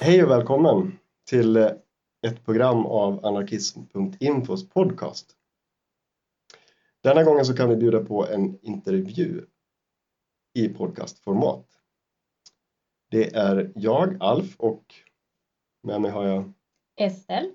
[0.00, 0.98] Hej och välkommen
[1.30, 1.70] till eh,
[2.26, 5.36] ett program av anarkism.infos podcast.
[7.02, 9.46] Denna gången så kan vi bjuda på en intervju
[10.54, 11.66] i podcastformat.
[13.10, 14.94] Det är jag, Alf, och
[15.82, 16.52] med mig har jag
[16.96, 17.50] Estelle.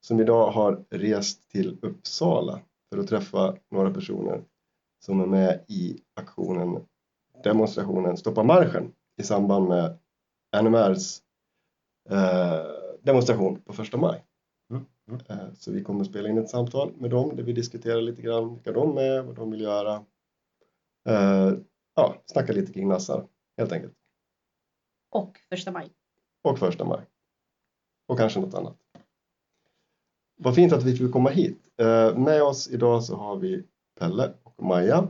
[0.00, 4.44] som idag har rest till Uppsala för att träffa några personer
[5.04, 6.86] som är med i aktionen
[7.42, 9.98] demonstrationen Stoppa marschen i samband med
[10.62, 11.22] NMRs
[12.10, 12.66] eh,
[13.02, 14.24] demonstration på första maj.
[14.70, 15.20] Mm, mm.
[15.28, 18.22] Eh, så vi kommer att spela in ett samtal med dem där vi diskuterar lite
[18.22, 20.04] grann vilka de är, vad de vill göra.
[21.08, 21.52] Eh,
[21.94, 23.94] ja, snacka lite kring nassar helt enkelt.
[25.10, 25.90] Och första maj.
[26.42, 27.06] Och första maj.
[28.08, 28.76] Och kanske något annat.
[30.36, 31.58] Vad fint att vi fick komma hit.
[31.76, 33.64] Eh, med oss idag så har vi
[33.98, 35.08] Pelle och Maja.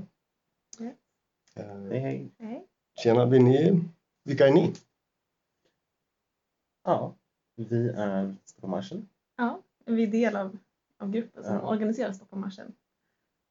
[1.54, 2.66] Hej, hej.
[3.02, 3.84] Tjena, ni,
[4.24, 4.72] vilka är ni?
[6.82, 7.14] Ja,
[7.56, 9.08] vi är Stockholmsmarschen.
[9.36, 10.58] Ja, vi är del av,
[10.98, 11.68] av gruppen som Ja.
[11.68, 12.72] organiserar Stockholmmarschen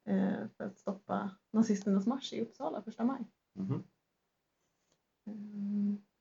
[0.05, 3.21] eh, för att stoppa nazisternas marsch i Uppsala första maj.
[3.55, 3.83] Mm.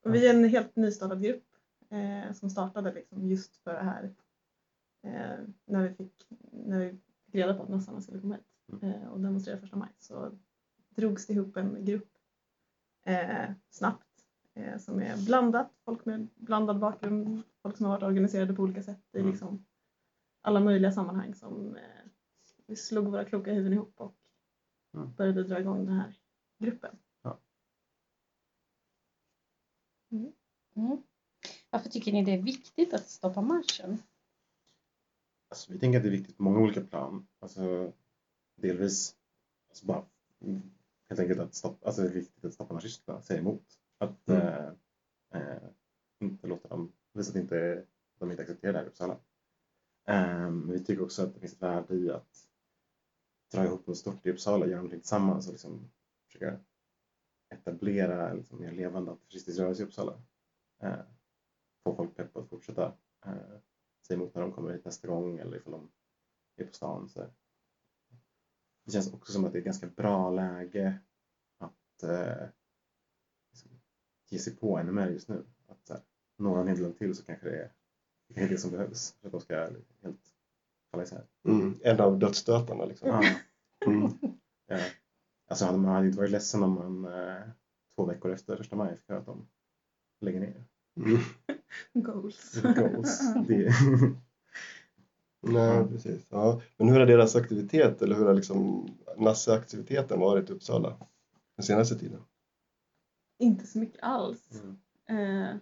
[0.02, 1.44] Och vi är en helt nystartad grupp
[1.88, 4.14] eh, som startade liksom just för det här
[5.02, 9.08] eh, när, vi fick, när vi fick reda på att nassarna skulle komma hit eh,
[9.08, 10.38] och demonstrera första maj så
[10.98, 12.08] drogs det ihop en grupp
[13.04, 18.54] eh, snabbt eh, som är blandat, folk med blandad bakgrund, folk som har varit organiserade
[18.54, 19.30] på olika sätt i Mm.
[19.30, 19.64] liksom
[20.40, 21.82] alla möjliga sammanhang som eh,
[22.66, 24.14] vi slog våra kloka huvuden ihop och
[24.94, 25.14] Mm.
[25.14, 26.14] började dra igång den här
[26.58, 26.96] gruppen.
[30.10, 31.02] Mm.
[31.70, 33.98] Varför tycker ni det är viktigt att stoppa marschen?
[35.48, 37.26] Alltså, vi tänker att det är viktigt på många olika plan.
[37.38, 37.92] Alltså,
[38.56, 39.16] delvis
[39.68, 40.04] alltså bara,
[40.40, 40.62] mm,
[41.08, 43.64] helt enkelt att stoppa, alltså, det är viktigt att stoppa nazisterna, säga emot.
[43.98, 44.40] Att Mm.
[44.40, 44.72] eh,
[45.34, 45.68] eh,
[46.20, 47.86] inte låta dem, visa att inte,
[48.18, 49.18] de inte accepterar det här i Uppsala.
[50.06, 52.48] Men vi tycker också att det finns ett värde i att
[53.52, 55.90] dra ihop något stort i Uppsala, göra någonting tillsammans och liksom
[56.26, 56.60] försöka
[57.54, 60.22] etablera en liksom, mer levande antifascistisk rörelse i Uppsala.
[60.82, 61.00] Eh,
[61.84, 62.86] få folk pepp att fortsätta
[63.26, 63.32] eh,
[64.06, 65.90] säga emot när de kommer hit nästa gång eller ifall de
[66.56, 67.08] är på stan.
[67.08, 67.26] Så.
[68.88, 70.98] Det känns också som att det är ett ganska bra läge
[71.58, 72.48] att eh,
[73.50, 73.70] liksom,
[74.28, 75.44] ge sig på NMR just nu.
[75.66, 76.02] Att så här,
[76.38, 77.72] några nederlag till så kanske det är
[78.28, 79.70] det, är det som behövs för att de ska
[80.02, 80.34] helt
[80.90, 81.26] falla isär.
[81.44, 83.08] Mm, en av dödsstötarna liksom.
[83.08, 83.22] Ja.
[83.86, 84.10] Mm.
[84.66, 84.78] Ja.
[85.48, 87.42] Alltså hade man hade inte varit ledsen om man eh,
[87.94, 89.48] två veckor efter första maj fick höra att de
[90.20, 90.64] lägger ner.
[90.96, 91.18] Mm.
[91.92, 92.60] Goals.
[92.62, 93.34] Goals.
[93.48, 93.72] Det,
[95.40, 96.26] Nej, precis.
[96.30, 96.62] Ja.
[96.76, 101.06] Men hur har deras aktivitet eller hur har liksom nasseaktiviteten varit i Uppsala
[101.56, 102.22] den senaste tiden?
[103.38, 104.62] Inte så mycket alls.
[104.62, 105.50] mm.
[105.50, 105.56] Eh,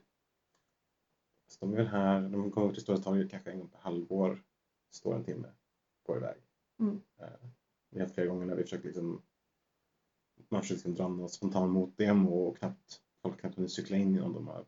[1.48, 4.42] Så de är väl här, de kommer till Stora torget kanske en gång per halvår,
[4.90, 5.48] står en timme,
[6.06, 6.36] går iväg.
[6.80, 7.00] Mm.
[7.20, 7.26] Eh,
[7.90, 9.22] Vi har haft flera gånger när vi försökt liksom,
[10.48, 14.32] man försökt liksom dra någon spontan motdemo och knappt, folk knappt hunnit cykla in innan
[14.32, 14.66] de har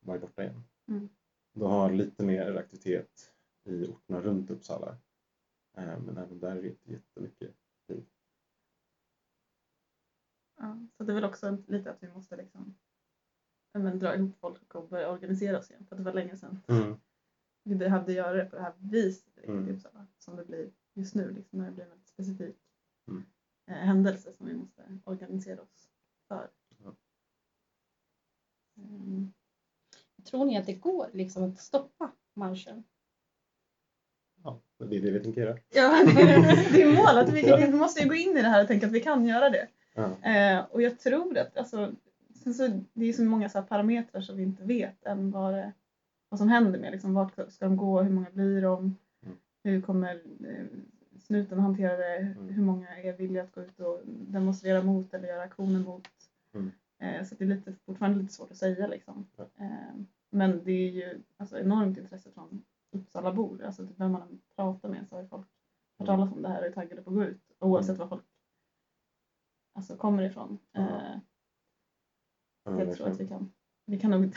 [0.00, 0.64] varit borta igen.
[0.88, 1.08] Mm.
[1.52, 3.32] De har lite mer aktivitet
[3.66, 4.98] i orterna runt Uppsala.
[5.76, 7.54] Eh, Men även där är det inte jättemycket
[7.88, 8.06] liv.
[10.56, 12.74] ja, så det är väl också lite att vi måste liksom,
[13.72, 15.86] men, dra ihop folk och börja organisera oss igen.
[15.86, 16.58] För det var länge sedan
[17.62, 19.68] vi behövde göra det på det här viset Mm.
[19.68, 21.30] i Uppsala som det blir just nu.
[21.32, 22.56] Liksom, när det blir en väldigt specifik
[23.08, 23.24] Mm.
[23.66, 25.90] eh, händelse som vi måste organisera oss
[26.28, 26.50] för.
[28.76, 29.32] Mm.
[30.24, 32.84] Tror ni att det går liksom att stoppa marschen?
[34.46, 35.58] Ja, det är det vi tänker göra.
[35.68, 36.04] Ja,
[36.72, 37.28] det är målet.
[37.28, 39.50] Vi, vi måste ju gå in i det här och tänka att vi kan göra
[39.50, 39.68] det.
[39.94, 40.30] Ja.
[40.30, 41.92] Eh, och jag tror att alltså,
[42.54, 45.72] så, det är så många så parametrar som vi inte vet än vad, det,
[46.28, 46.92] vad som händer med.
[46.92, 48.02] Liksom, vart ska de gå?
[48.02, 48.96] Hur många blir de?
[49.22, 49.36] Mm.
[49.62, 50.14] Hur kommer
[50.44, 50.66] eh,
[51.20, 52.16] snuten hantera det?
[52.16, 52.48] Mm.
[52.48, 56.08] Hur många är villiga att gå ut och demonstrera mot eller göra aktioner mot?
[56.54, 56.70] Mm.
[56.98, 58.86] Eh, så det är lite, fortfarande lite svårt att säga.
[58.86, 59.26] Liksom.
[59.36, 59.44] Ja.
[59.58, 60.00] Eh,
[60.30, 63.62] men det är ju alltså, enormt intresse från Uppsalabor.
[63.62, 65.46] Alltså, typ vem man pratar med så har folk
[65.98, 66.18] hört Mm.
[66.18, 68.24] talas om det här och är taggade på att gå ut oavsett vad folk
[69.72, 70.58] alltså, kommer ifrån.
[70.72, 71.18] Eh,
[72.64, 73.52] Ja, jag tror att vi kan,
[73.84, 74.34] vi kan nog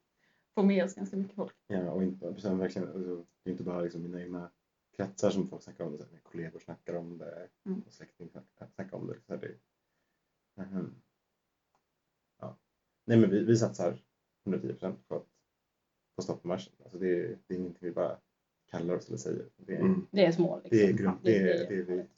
[0.54, 1.54] få med oss ganska mycket folk.
[1.66, 4.50] Ja, och inte, sen verkligen, alltså, det är inte bara liksom mina egna
[4.96, 7.82] kretsar som folk snackar om det, mina kollegor snackar om det, Mm.
[7.86, 8.42] och släktingar
[8.74, 9.20] snackar, om det.
[9.26, 9.58] Så det
[10.56, 10.94] Ehm,
[12.38, 12.56] ja.
[13.04, 13.98] Nej men vi, vi satsar
[14.44, 15.28] 110 procent på att
[16.24, 16.72] på marschen.
[16.82, 18.16] Alltså det, är- det är ingenting vi bara
[18.70, 19.42] kallar oss eller säger.
[19.56, 20.06] Det är, Mm.
[20.10, 20.60] Det är ett mål.
[20.64, 20.78] Liksom.
[20.78, 22.10] det är grund, det är, det är runt.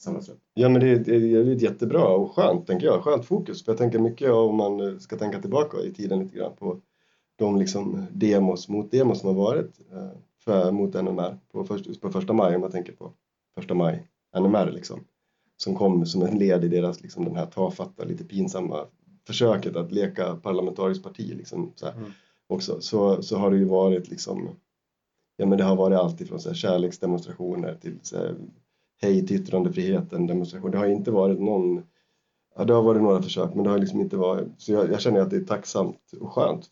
[0.54, 3.64] Ja men det är, det är ett jättebra och skönt tänker jag, skönt fokus.
[3.64, 6.80] För jag tänker mycket om man eh, ska tänka tillbaka i tiden lite grann på
[7.36, 10.08] de liksom demos, motdemos som har varit eh,
[10.44, 13.12] för, mot NMR på, först, på första maj om man tänker på
[13.54, 14.08] första maj
[14.38, 15.00] NMR liksom.
[15.56, 18.86] Som kom som ett led i deras liksom den här tafatta, lite pinsamma
[19.26, 21.92] försöket att leka parlamentariskt parti liksom så här.
[21.92, 22.10] Mm.
[22.48, 22.80] Också.
[22.80, 24.48] Så, så har det ju varit liksom
[25.36, 28.36] Ja men det har varit allt ifrån så här, kärleksdemonstrationer till så här,
[29.02, 30.70] hej till yttrandefriheten demonstration.
[30.70, 31.82] Det har inte varit någon,
[32.56, 35.00] ja det har varit några försök men det har liksom inte varit, så jag, jag
[35.00, 36.70] känner att det är tacksamt och skönt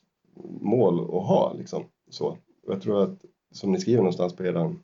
[0.61, 1.85] mål att ha liksom.
[2.11, 2.27] Så.
[2.29, 4.83] Och jag tror att, som ni skriver någonstans på eran,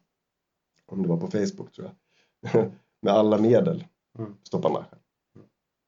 [0.87, 1.91] om det var på Facebook tror
[2.53, 3.85] jag, med alla medel
[4.19, 4.35] Mm.
[4.43, 4.99] stoppa marschen.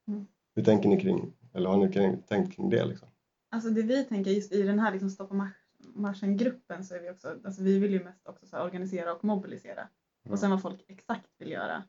[0.09, 0.27] Mm.
[0.55, 3.09] Hur tänker ni kring, eller har ni tänkt kring det liksom?
[3.55, 7.11] Alltså det vi tänker just i den här liksom Stoppa marsch- marschen-gruppen så är vi
[7.11, 9.89] också, alltså vi vill ju mest också så organisera och mobilisera.
[10.29, 11.85] Och sen vad folk exakt vill göra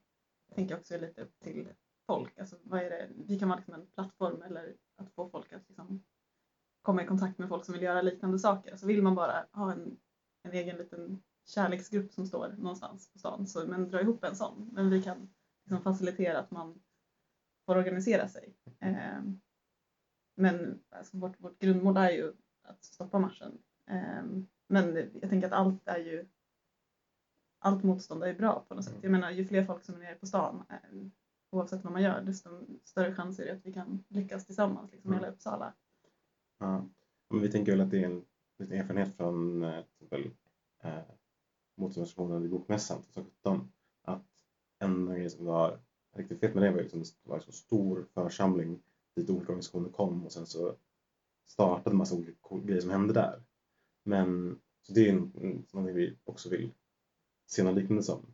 [0.56, 1.68] tänker jag också är lite upp till
[2.08, 2.40] folk.
[2.40, 5.68] Alltså vad är det, vi kan vara liksom en plattform eller att få folk att
[5.68, 6.04] liksom
[6.82, 8.72] komma i kontakt med folk som vill göra liknande saker.
[8.72, 9.98] Alltså vill man bara ha en,
[10.44, 14.70] en egen liten kärleksgrupp som står någonstans på stan, så, men dra ihop en sån.
[14.74, 15.30] Men vi kan
[15.64, 16.82] liksom facilitera att man
[17.66, 18.56] får organisera sig.
[18.80, 19.22] Eh,
[20.36, 22.34] men alltså vårt, vårt grundmål är ju
[22.64, 23.58] att stoppa marschen.
[23.90, 24.24] Eh,
[24.68, 26.26] men jag tänker att allt är ju
[27.60, 28.96] allt motstånd är ju bra på något sätt.
[29.02, 31.08] Jag menar ju fler folk som är nere på stan eh,
[31.52, 32.50] oavsett vad man gör desto
[32.84, 35.20] större chans är det att vi kan lyckas tillsammans, liksom Mm.
[35.24, 35.74] hela Uppsala.
[36.60, 36.90] Ja.
[37.30, 38.26] Men vi tänker väl att det är en
[38.60, 40.32] liten erfarenhet från eh, till exempel
[40.84, 41.00] eh,
[41.78, 43.72] motdemonstrationen vid Bokmässan 2017
[44.02, 44.28] att
[44.80, 45.80] en grej som var
[46.16, 48.84] riktigt fet med det var liksom, det var en så stor församling
[49.16, 50.76] dit olika organisationer kom och sen så
[51.46, 52.34] startade en massa olika
[52.64, 53.44] grejer som hände där.
[54.04, 55.32] Men så det är en,
[55.72, 56.72] någonting vi också vill
[57.46, 58.26] se något liknande som.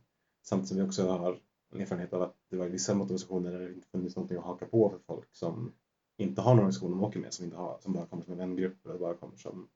[0.42, 1.40] Samtidigt som vi också har
[1.70, 4.66] en erfarenhet av att det var vissa motivationer där det inte funnits någonting att haka
[4.66, 5.72] på för folk som
[6.16, 8.38] inte har någon organisation de åker med, som, inte har, som bara kommer som en
[8.38, 9.68] vängrupp eller bara kommer som...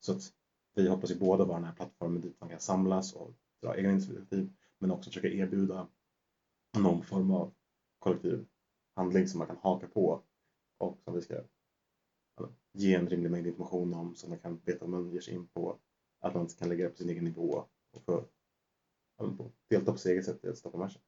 [0.00, 0.32] Så att
[0.74, 3.90] vi hoppas ju båda vara den här plattformen dit man kan samlas och dra egna
[3.90, 5.88] initiativ men också försöka erbjuda
[6.78, 7.52] någon form av
[7.98, 8.46] kollektiv
[8.94, 10.22] handling som man kan haka på
[10.78, 11.42] och som vi ska
[12.72, 15.46] ge en rimlig mängd information om så man kan veta om man ger sig in
[15.46, 15.78] på
[16.20, 18.24] att man kan lägga det på sin egen nivå och få
[19.68, 21.02] delta på sitt eget sätt i att stoppa marschen.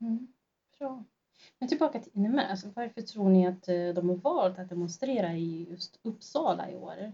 [0.00, 0.32] Mm.
[0.78, 1.04] Bra.
[1.58, 5.36] Men tillbaka till NMR, alltså varför tror ni att eh, de har valt att demonstrera
[5.36, 7.12] i just Uppsala i år?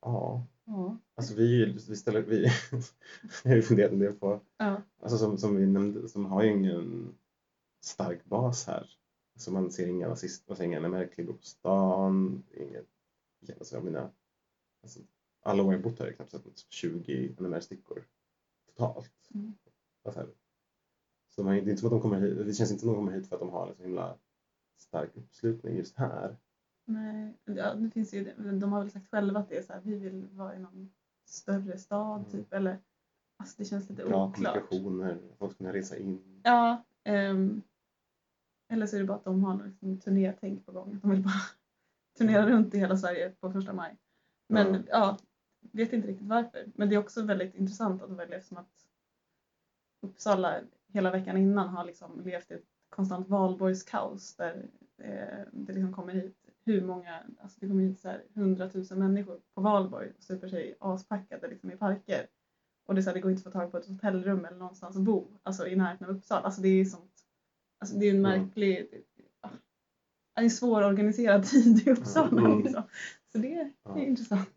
[0.00, 0.96] Ja, Ja.
[1.14, 2.46] alltså vi, vi ställer, vi,
[3.44, 4.82] vi har ju funderat en del på Ja.
[5.02, 7.14] Alltså som, som vi nämnde, som har ju ingen
[7.84, 8.90] stark bas här.
[9.36, 12.86] Så man ser inga nazist, man ser inga NMR-klubbor på stan, inget,
[13.58, 14.10] alltså jag menar,
[14.82, 15.00] alltså,
[15.42, 18.04] alla år jag bott här har jag knappt sett 20 NMR-stickor
[18.66, 19.12] totalt.
[19.34, 19.54] Mm.
[20.04, 20.28] Alltså här.
[21.30, 22.96] Så har, det är inte som att de kommer hit, det känns inte som att
[22.96, 24.18] de kommer hit för att de har en så himla
[24.78, 26.36] stark uppslutning just här.
[26.84, 29.80] Nej, ja, det finns ju, de har väl sagt själva att det är så här,
[29.84, 30.92] vi vill vara i någon
[31.24, 32.30] större stad Mm.
[32.30, 32.78] typ eller
[33.36, 34.34] alltså det känns lite Bra oklart.
[34.54, 36.40] kommunikationer, folk ska kunna resa in.
[36.44, 37.62] Ja, ehm,
[38.72, 40.98] eller så är det bara att de har liksom turnétänk på gång.
[41.02, 41.42] De vill bara
[42.18, 43.96] turnera runt i hela Sverige på första maj.
[44.48, 44.80] Men Ja.
[44.88, 45.18] ja,
[45.72, 46.64] vet inte riktigt varför.
[46.74, 48.86] Men det är också väldigt intressant att välja eftersom att
[50.02, 50.60] Uppsala
[50.92, 56.12] hela veckan innan har liksom levt i ett konstant valborgskaos där eh, det liksom kommer
[56.12, 60.22] hit hur många, alltså det kommer hit så här 100 000 människor på valborg och
[60.22, 62.26] super sig aspackade liksom i parker.
[62.86, 64.58] Och det, är så här, det går inte att få tag på ett hotellrum eller
[64.58, 66.40] någonstans att bo, alltså i närheten av Uppsala.
[66.40, 67.11] Alltså det är sånt,
[67.82, 68.40] alltså det är en Mm.
[68.42, 69.04] märklig,
[69.42, 69.50] ja,
[70.34, 72.58] det är en svårorganiserad tid i Uppsala Mm.
[72.62, 72.82] liksom.
[73.32, 73.98] Så det, det Ja.
[73.98, 74.48] är intressant.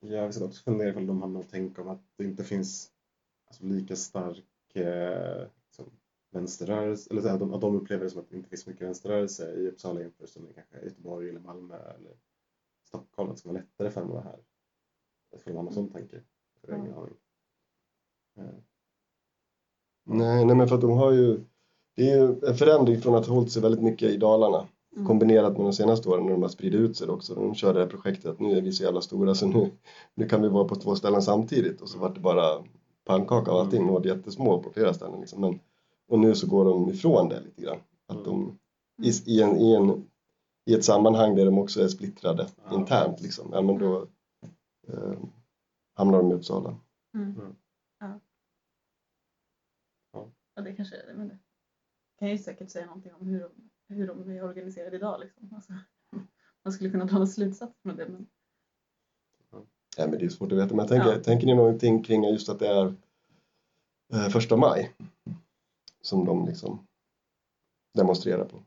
[0.00, 2.90] Jag vill också fundera ifall de har något tänk om att det inte finns
[3.46, 5.90] alltså, lika stark eh, liksom,
[6.30, 8.82] vänsterrörelse, eller så här, de, att de upplever det som att det inte finns mycket
[8.86, 12.16] vänsterrörelse i Uppsala jämfört som i kanske Göteborg eller Malmö eller
[12.84, 13.30] Stockholm.
[13.30, 14.40] Att det ska vara lättare för dem att vara här.
[15.38, 16.22] För de har någon sån tanke.
[16.62, 17.14] Jag har ingen aning.
[18.36, 18.44] Eh,
[20.04, 21.40] Nej, nej men för att de har ju
[21.94, 25.06] det är ju en förändring från att ha hållit sig väldigt mycket i Dalarna Mm.
[25.06, 27.34] kombinerat med de senaste åren när de har spridit ut sig också.
[27.34, 29.70] De körde det här projektet att nu är vi så jävla stora så nu,
[30.14, 32.64] nu kan vi vara på två ställen samtidigt och så vart det bara
[33.04, 33.86] pannkaka av allting.
[33.86, 35.40] De var jättesmå på flera ställen liksom.
[35.40, 35.60] Men,
[36.08, 37.78] och nu så går de ifrån det lite grann.
[38.06, 38.58] Att de,
[39.02, 40.04] i, i, en, i, en,
[40.66, 42.74] I ett sammanhang där de också är splittrade Ja.
[42.78, 44.06] internt, liksom, ja, men då
[44.88, 45.12] eh,
[45.94, 46.76] hamnar de i Uppsala.
[47.14, 47.30] Mm.
[47.30, 47.54] Mm.
[48.00, 48.20] Ja.
[50.12, 50.28] Ja.
[50.54, 51.38] ja, det kanske men det
[52.22, 55.20] kan ju säkert säga någonting om hur de, hur de är organiserade idag.
[55.20, 55.54] Liksom.
[55.54, 55.72] Alltså,
[56.62, 58.08] man skulle kunna dra någon slutsats från det.
[58.08, 58.26] Men,
[59.98, 60.68] Nej, men det är svårt att veta.
[60.68, 61.22] Men jag tänker, Ja.
[61.22, 62.94] tänker ni någonting kring just att det är
[64.12, 64.94] eh, första maj
[66.00, 66.86] som de liksom
[67.94, 68.62] demonstrerar på?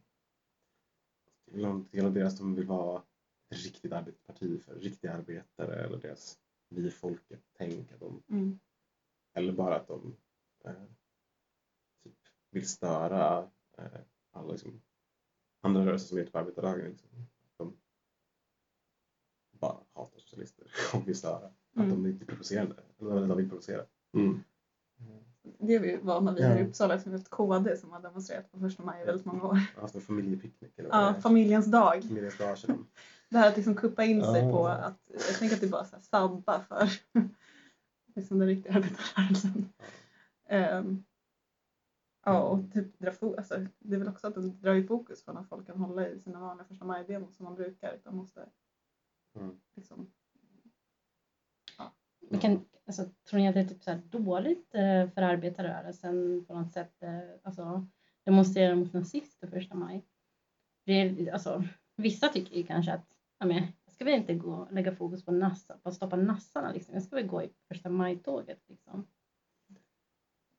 [1.46, 3.02] Det är någon del av deras de vill vara
[3.50, 6.38] ett riktigt arbetarparti för riktiga arbetare eller deras
[6.70, 8.60] vi folket tänk att de, mm.
[9.34, 10.16] eller bara att de
[10.66, 10.72] eh,
[12.56, 13.48] vill störa
[13.78, 13.84] eh,
[14.32, 14.82] alla liksom,
[15.62, 16.86] andra rörelser som är på arbetardagen.
[16.90, 17.10] Liksom.
[17.58, 17.74] De
[19.52, 21.46] bara hatar socialister och vill störa.
[21.46, 21.90] Att Mm.
[21.90, 22.76] de är lite provocerande.
[23.02, 23.86] Eller de vill provocera.
[24.14, 24.44] Mm.
[25.60, 26.48] Det är vi vana vid Ja.
[26.48, 29.06] här i Uppsala eftersom vi har ett KD som har demonstrerat på första maj i
[29.06, 29.60] väldigt många år.
[29.82, 32.02] Alltså familjepicknick eller vad Ja, familjens dag.
[32.04, 32.88] Familjens dag de.
[33.30, 35.86] Det här att liksom kuppa in sig på att, jag tänker att det är bara
[35.86, 36.90] så här sabba för
[38.16, 39.70] liksom den riktiga arbetarrörelsen.
[40.48, 41.04] Ehm,
[42.26, 45.26] ja, och typ dra fo- alltså, det är väl också att de drar ju fokus
[45.26, 48.50] från att folk kan hålla i sina vanliga första maj-demos som man brukar utan måste
[49.36, 49.60] Mm.
[49.76, 50.12] liksom,
[52.30, 56.46] Men kan, alltså, tror ni att det är typ så här dåligt eh, för arbetarrörelsen
[56.46, 57.04] på något sätt?
[57.04, 57.86] Eh, alltså,
[58.24, 60.06] demonstrera mot nazister första maj?
[60.86, 61.64] Det är, alltså,
[61.96, 63.06] vissa tycker ju kanske att
[63.40, 66.16] ja, men, jag ska väl inte gå och lägga fokus på, nassa, på att stoppa
[66.16, 66.72] nassarna.
[66.72, 66.94] Liksom.
[66.94, 68.60] Jag ska väl gå i första maj-tåget.
[68.68, 69.08] Liksom.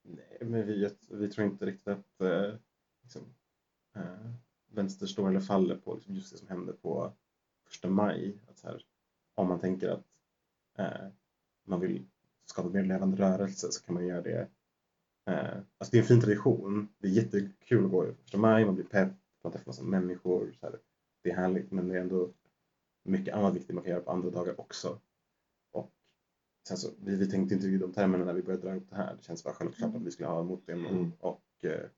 [0.08, 2.54] Nej, men vi, vi tror inte riktigt att eh,
[3.02, 3.22] liksom,
[3.96, 4.30] eh,
[4.70, 7.12] vänster står eller faller på liksom, just det som hände på
[7.64, 8.38] första maj.
[8.48, 8.84] Att så här,
[9.34, 10.04] om man tänker att
[10.78, 11.08] eh,
[11.64, 12.06] man vill
[12.44, 14.48] skapa mer levande rörelse så kan man göra det.
[15.26, 16.88] Eh, alltså det är en fin tradition.
[16.98, 20.52] Det är jättekul att gå i första maj, man blir pepp, man träffar massa människor.
[20.60, 20.78] Så här.
[21.22, 22.32] Det är härligt men det är ändå
[23.02, 25.00] mycket annat viktigt man kan göra på andra dagar också.
[26.66, 28.96] Sen så, vi, vi tänkte inte i de termerna när vi började dra upp det
[28.96, 29.16] här.
[29.16, 31.12] Det känns bara självklart att vi skulle ha motdemo Mm.
[31.20, 31.88] och eh,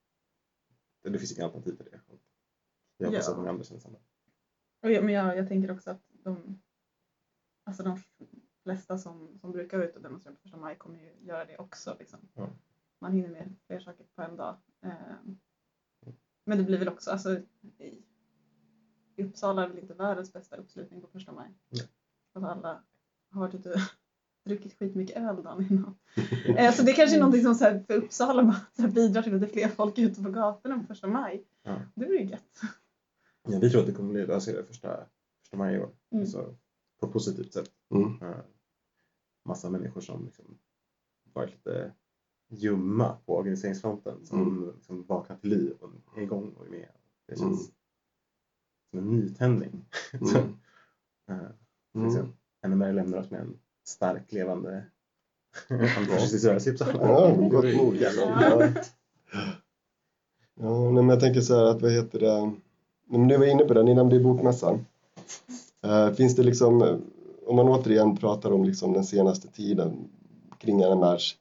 [1.02, 2.00] det, det finns inga alternativ till det.
[2.06, 2.18] Och
[2.96, 3.32] Jag hoppas Ja.
[3.32, 3.98] att många andra känner samma.
[4.82, 6.60] och jag, men jag, jag tänker också att de,
[7.64, 7.98] alltså de
[8.62, 11.58] flesta som, som brukar vara ute och demonstrera på första maj kommer ju göra det
[11.58, 11.96] också.
[11.98, 12.20] Liksom.
[12.34, 12.50] Ja.
[12.98, 14.56] Man hinner med fler saker på en dag.
[14.80, 15.38] Ehm,
[16.44, 17.40] Men det blir väl också, alltså,
[17.78, 18.02] i,
[19.16, 21.54] i Uppsala är väl inte världens bästa uppslutning på första maj.
[21.68, 21.88] Nej.
[22.32, 22.82] Alltså alla
[23.30, 23.78] har varit ute och
[24.48, 25.94] druckit skitmycket öl dagen innan.
[26.56, 29.22] Eh, Så det kanske är någonting som så här, för Uppsala bara, så här, bidrar
[29.22, 31.44] till att det är fler folk ute på gatorna på första maj.
[31.62, 31.80] Ja.
[31.94, 32.60] Det blir ju gött.
[33.48, 35.06] Ja, vi tror att det kommer bli lösare första,
[35.40, 35.90] första maj i år.
[36.10, 36.22] Mm.
[36.22, 36.54] Alltså,
[37.00, 37.70] på ett positivt sätt.
[37.94, 38.22] Mm.
[38.22, 38.36] Eh,
[39.44, 40.58] massa människor som liksom
[41.32, 41.92] varit lite
[42.50, 44.74] ljumma på organiseringsfronten som Mm.
[44.74, 46.88] liksom vaknat till liv och är igång och är med.
[47.26, 47.72] Det känns Mm.
[48.90, 49.84] som en nytändning.
[50.12, 50.54] Mm.
[51.94, 52.16] Mm.
[52.16, 52.26] mm.
[52.66, 53.58] NMR lämnar oss med en
[53.88, 54.84] stark levande
[56.66, 56.94] Uppsala.
[57.00, 57.96] Ja, gott mod.
[60.60, 60.90] Ja.
[60.92, 62.52] Men jag tänker så här att vad heter det,
[63.06, 64.86] men du var inne på det, ni nämnde ju bokmässan.
[65.82, 66.96] Eh, finns det liksom, eh,
[67.46, 70.08] om man återigen pratar om liksom den senaste tiden
[70.58, 71.36] kring NMRs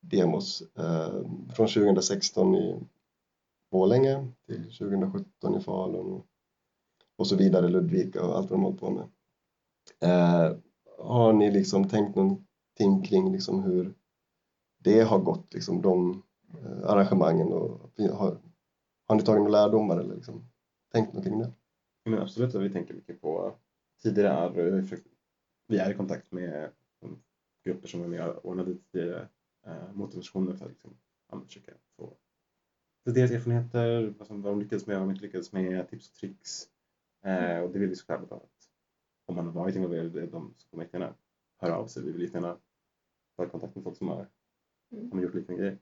[0.00, 1.14] demos eh,
[1.54, 2.80] från 2016 i
[3.70, 6.22] Borlänge till 2017 i Falun
[7.16, 9.08] och så vidare, Ludvika och allt vad de håller på med.
[11.04, 13.94] Har ni liksom tänkt någonting kring liksom hur
[14.78, 16.22] det har gått, liksom de
[16.54, 18.38] eh, arrangemangen och har,
[19.06, 20.44] har ni tagit några lärdomar eller liksom
[20.92, 21.52] tänkt någonting kring det?
[22.04, 23.54] Men absolut, vi tänker mycket på
[24.02, 25.00] tidigare
[25.66, 26.70] vi är i kontakt med
[27.00, 27.22] de
[27.64, 29.28] grupper som är med och ordnade tidigare
[29.66, 30.96] eh, motdemonstrationer för att liksom,
[31.30, 32.16] ja, försöka få
[33.04, 36.14] deras erfarenheter, vad, som, vad de lyckades med, vad de inte lyckades med, tips och
[36.14, 36.68] tricks.
[37.24, 38.20] Eh, och det vill vi såklart
[39.26, 41.14] om man har varit involverad i dem så får man gärna
[41.56, 42.02] höra av sig.
[42.04, 42.58] Vi vill jättegärna
[43.36, 44.28] ta kontakt med folk som har,
[44.92, 45.12] Mm.
[45.12, 45.78] har gjort liknande grejer.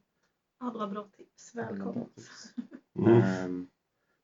[0.59, 2.07] Alla bra tips, välkomna.
[2.95, 3.13] Mm.
[3.23, 3.69] Ehm,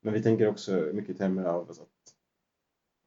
[0.00, 2.14] men vi tänker också mycket i termer av alltså att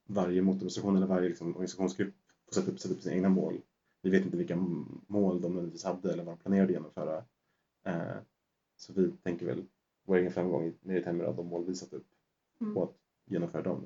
[0.07, 2.13] varje motdemonstration eller varje liksom, organisationsgrupp
[2.45, 3.61] får sätta upp, sätta upp sina egna mål.
[4.01, 4.55] Vi vet inte vilka
[5.07, 7.25] mål de nödvändigtvis hade eller vad de planerade att genomföra.
[7.85, 8.17] Eh,
[8.75, 9.65] så vi tänker väl
[10.05, 12.07] vår egen framgång i- i termer av de mål vi satt upp
[12.61, 12.77] Mm.
[12.77, 13.85] och att genomföra dem.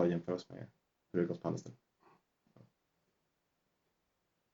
[0.00, 0.66] Bara jämföra oss med
[1.12, 1.78] hur det gått på andra ställen.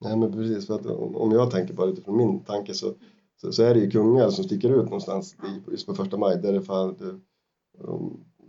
[0.00, 2.94] Nej men precis, för att om jag tänker bara utifrån min tanke så,
[3.36, 6.36] så, så är det ju Kungälv som sticker ut någonstans i- just på första maj
[6.42, 7.20] där det, fan, det,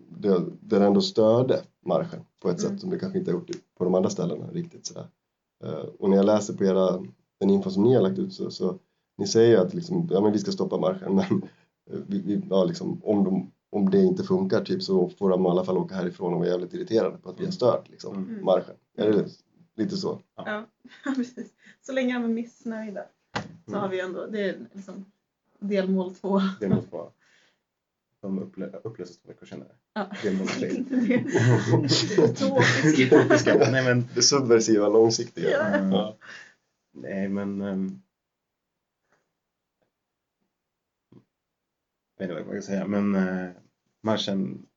[0.09, 2.71] det, där det ändå störde marschen på ett Mm.
[2.71, 5.07] sätt som det kanske inte har gjort på de andra ställena riktigt sådär.
[5.63, 7.03] Eh, och när jag läser på era,
[7.39, 8.79] den info som ni har lagt ut så, så
[9.17, 11.43] ni säger ju att liksom, ja, men vi ska stoppa marschen men
[11.89, 15.45] eh, vi, vi, ja, liksom, om, de, om det inte funkar typ, så får de
[15.45, 18.13] i alla fall åka härifrån och vara jävligt irriterade på att vi har stört liksom,
[18.15, 18.45] Mm.
[18.45, 18.75] marschen.
[18.97, 19.25] Är det
[19.75, 20.19] lite så?
[20.36, 20.65] Ja,
[21.15, 21.47] precis.
[21.81, 23.01] Så länge de är missnöjda
[23.65, 23.81] så Mm.
[23.81, 25.05] har vi ändå, det är liksom
[25.59, 26.41] delmål två.
[26.59, 27.09] Det måste vara.
[28.21, 29.69] De upplö- upplöses två veckor senare.
[29.93, 30.07] Ja.
[30.24, 30.69] Delmål tre.
[33.03, 33.55] Utopiska.
[33.71, 35.50] Nej men, Det subversiva långsiktiga.
[35.50, 35.63] Ja.
[35.65, 35.91] Mm.
[35.91, 36.15] Ja.
[36.93, 37.62] nej men.
[37.62, 38.01] Um,
[42.17, 43.51] vet inte vad jag ska säga men uh,
[44.01, 44.67] marschen.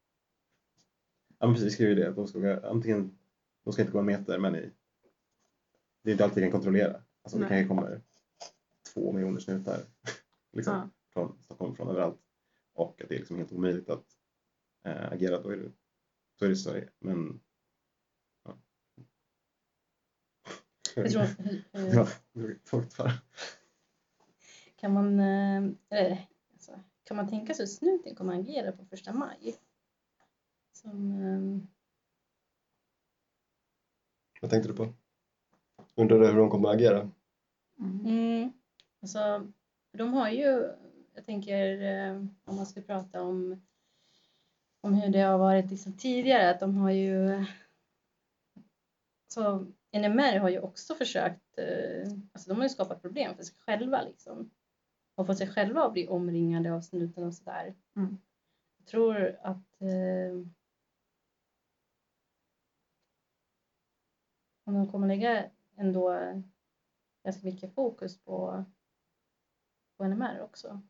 [1.39, 3.19] Ja men precis, vi skriver ju det att de ska antingen,
[3.65, 4.71] de ska inte gå en meter men i,
[6.03, 7.03] det är inte alltid vi kan kontrollera.
[7.23, 8.01] Alltså det kanske kommer
[8.95, 9.81] två miljoner snutar
[10.53, 10.91] liksom, Ja.
[11.13, 12.21] från Stockholm, från överallt.
[12.73, 14.07] Och att det är liksom helt omöjligt att
[14.85, 15.57] äh, agera, då är
[16.49, 16.91] det så är det är.
[16.99, 17.41] Men
[18.45, 18.59] ja.
[20.95, 21.23] Jag tror,
[21.73, 21.97] det
[22.41, 23.13] var torrt bara.
[24.77, 26.27] kan, man, eh, eller,
[27.11, 29.57] kan man tänka sig att snuten kommer att agera på första maj?
[30.73, 31.69] Som, eh,
[34.41, 34.95] Vad tänkte du på?
[35.95, 37.11] Undrar du hur de kommer att agera?
[37.79, 38.07] Mm.
[38.07, 38.53] Mm.
[39.03, 39.47] Alltså,
[39.93, 40.73] de har ju,
[41.15, 43.63] jag tänker eh, om man ska prata om,
[44.81, 47.45] om hur det har varit liksom tidigare, att de har ju
[49.29, 53.57] så NMR har ju också försökt, eh, alltså de har ju skapat problem för sig
[53.59, 54.51] själva liksom.
[55.15, 57.75] Och fått sig själva att bli omringade av snuten och sådär.
[57.97, 58.19] Mm.
[58.79, 60.47] Jag tror att eh,
[64.65, 66.11] om de kommer lägga ändå
[67.25, 68.65] ganska mycket fokus på,
[69.97, 70.83] på NMR också.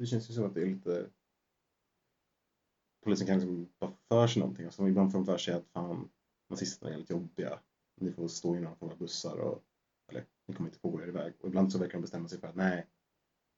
[0.00, 1.10] Det känns ju som att det är lite...
[3.04, 4.64] Polisen kan liksom ta för sig någonting.
[4.64, 6.10] Alltså, ibland får de för sig att fan,
[6.48, 7.60] nazisterna är lite jobbiga.
[7.94, 9.64] Ni får stå innanför våra bussar och
[10.50, 11.32] ni kommer inte få gå er iväg.
[11.40, 12.86] Och ibland så verkar de bestämma sig för att nej,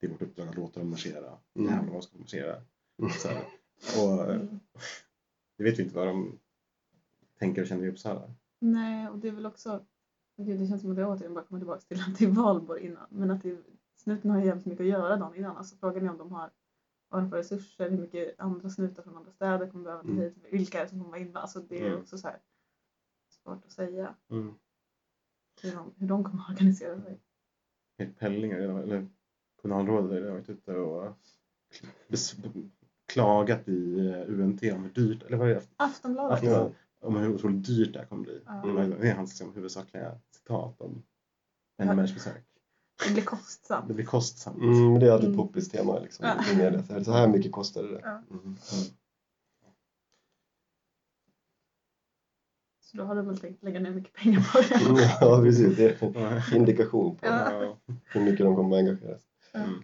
[0.00, 1.38] det är vårt uppdrag att låta dem marschera.
[1.55, 1.70] Mm.
[1.70, 2.62] Jävlar vad ska de marschera.
[3.20, 3.44] Så här.
[4.02, 4.48] Och
[5.57, 6.38] det vet vi inte vad de
[7.38, 8.35] tänker och känner i Uppsala.
[8.59, 9.85] Nej, och det är väl också,
[10.37, 12.85] gud, det känns som att jag återigen bara kommer tillbaka till att det är valborg
[12.87, 13.07] innan.
[13.11, 13.59] Men att det,
[13.94, 15.57] snuten har ju jävligt mycket att göra dagen innan.
[15.57, 16.50] Alltså frågan är om de har
[17.09, 20.22] vad de får resurser, hur mycket andra snutar från andra städer kommer behöva ta Mm.
[20.22, 21.38] hit, vilka är det som kommer vara inne.
[21.38, 22.00] Alltså det är Mm.
[22.00, 22.38] också så här
[23.31, 24.55] svårt att säga Mm.
[25.62, 27.21] Hur de, hur de kommer att organisera sig.
[27.99, 29.09] Erik Pelling har redan, eller
[29.62, 31.17] kommunalrådet har varit ute och
[33.12, 35.62] klagat i eh, UNT om hur dyrt, eller vad är det?
[35.77, 36.33] Aftonbladet.
[36.35, 38.41] Aftonbladet, om hur otroligt dyrt det här kommer bli.
[38.47, 38.62] Ja.
[39.01, 41.03] Det är hans liksom, huvudsakliga citat om
[41.83, 42.45] NMRs besök.
[43.09, 43.88] Det blir kostsamt.
[43.88, 44.59] Det blir kostsamt.
[44.59, 45.37] Mm, det är alltid Mm.
[45.38, 46.53] poppis tema liksom, Ja.
[46.53, 47.05] i media.
[47.05, 48.01] Så här- mycket kostade det.
[48.05, 48.23] Ja.
[48.31, 48.57] Mm.
[52.92, 55.18] Så då har de väl tänkt lägga ner mycket pengar på det.
[55.20, 55.76] Ja, precis.
[55.76, 57.78] Det är en indikation på Ja.
[58.12, 59.31] hur mycket de kommer att engagera sig.
[59.52, 59.83] Mm.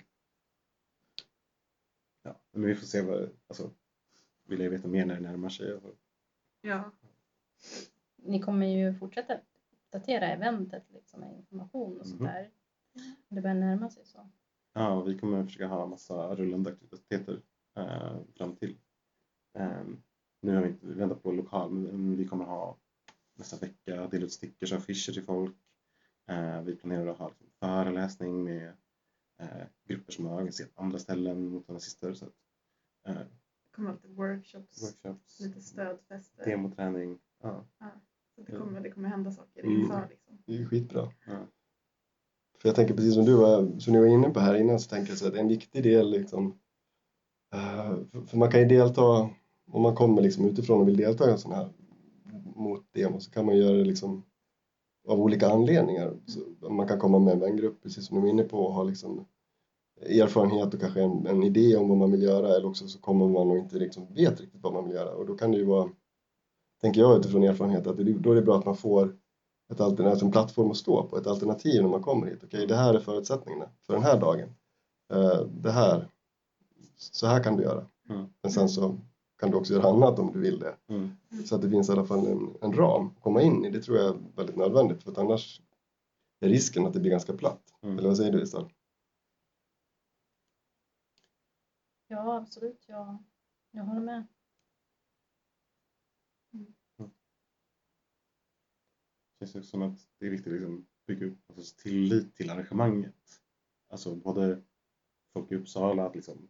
[2.23, 3.71] Ja, men vi får se vad, alltså,
[4.45, 5.81] vill jag veta mer när det närmar sig.
[6.61, 6.91] Ja.
[8.17, 9.35] Ni kommer ju fortsätta
[9.85, 12.19] uppdatera eventet liksom, med information och Mhm.
[12.19, 12.51] sådär.
[13.29, 14.31] Det börjar närma sig så.
[14.73, 17.41] Ja, och vi kommer försöka ha massa rullande aktiviteter
[17.77, 18.77] eh, fram till.
[19.59, 19.83] Eh,
[20.41, 22.77] nu har vi inte, vi väntar på lokal, men vi kommer ha
[23.39, 25.57] nästa vecka dela ut stickers och affischer till folk.
[26.29, 28.73] Eh, vi planerar att ha liksom, föreläsning med
[29.41, 32.15] eh, grupper som har organiserat andra ställen mot nazister.
[32.15, 32.33] Så att,
[33.09, 36.45] eh, Det kommer lite workshops, workshops, lite stödfester.
[36.45, 37.19] demoträning.
[37.43, 37.65] Ja.
[38.35, 39.81] Så det, kommer, det kommer hända saker Mm.
[39.81, 40.07] inför.
[40.11, 40.39] Liksom.
[40.47, 41.13] Det är ju skitbra.
[41.27, 41.47] Ja.
[42.59, 44.89] För jag tänker precis som du var, som ni var inne på här innan så
[44.89, 46.59] tänker jag så att en viktig del liksom
[47.55, 47.97] eh,
[48.27, 49.31] för man kan ju delta
[49.71, 51.73] om man kommer liksom utifrån och vill delta i en sån här
[52.59, 54.25] motdemo så kan man göra det liksom
[55.09, 56.15] av olika anledningar.
[56.27, 58.83] Så man kan komma med en vängrupp precis som du var inne på och ha
[58.83, 59.27] liksom
[60.01, 63.29] erfarenhet och kanske en, en idé om vad man vill göra eller också så kommer
[63.29, 65.65] man och inte liksom vet riktigt vad man vill göra och då kan det ju
[65.65, 65.91] vara,
[66.81, 69.17] tänker jag utifrån erfarenhet, att det, då är det bra att man får
[69.73, 72.41] ett alternativ, en plattform att stå på, ett alternativ när man kommer hit.
[72.45, 74.49] Okej, det här är förutsättningarna för den här dagen.
[75.13, 76.09] Eh, Det här,
[76.97, 77.87] så här kan du göra.
[78.11, 78.27] Mm.
[78.43, 78.97] Men sen så
[79.39, 80.77] kan du också göra annat om du vill det.
[80.87, 81.11] Mm.
[81.47, 83.71] Så att det finns i alla fall en, en ram att komma in i.
[83.71, 85.61] Det tror jag är väldigt nödvändigt för att annars
[86.41, 87.75] är risken att det blir ganska platt.
[87.83, 87.99] Mm.
[87.99, 88.73] Eller vad säger du Isal?
[92.07, 92.85] Ja, absolut.
[92.89, 93.19] Jag,
[93.71, 94.27] jag håller med.
[99.41, 101.39] Det känns som att det är viktigt att liksom bygga upp
[101.77, 103.41] tillit till arrangemanget.
[103.89, 104.63] Alltså både
[105.33, 106.49] folk i Uppsala att liksom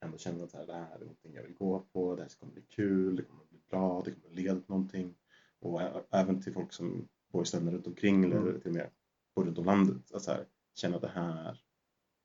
[0.00, 2.30] ändå känna att så här, det här är någonting jag vill gå på, det här
[2.40, 5.14] kommer bli kul, det kommer bli bra, det kommer leda till någonting.
[5.60, 5.80] Och
[6.10, 8.60] även till folk som bor i städerna runt omkring eller Mm.
[8.60, 8.90] till och med
[9.34, 10.12] gå runt om landet.
[10.14, 11.62] Att så här, känna att det här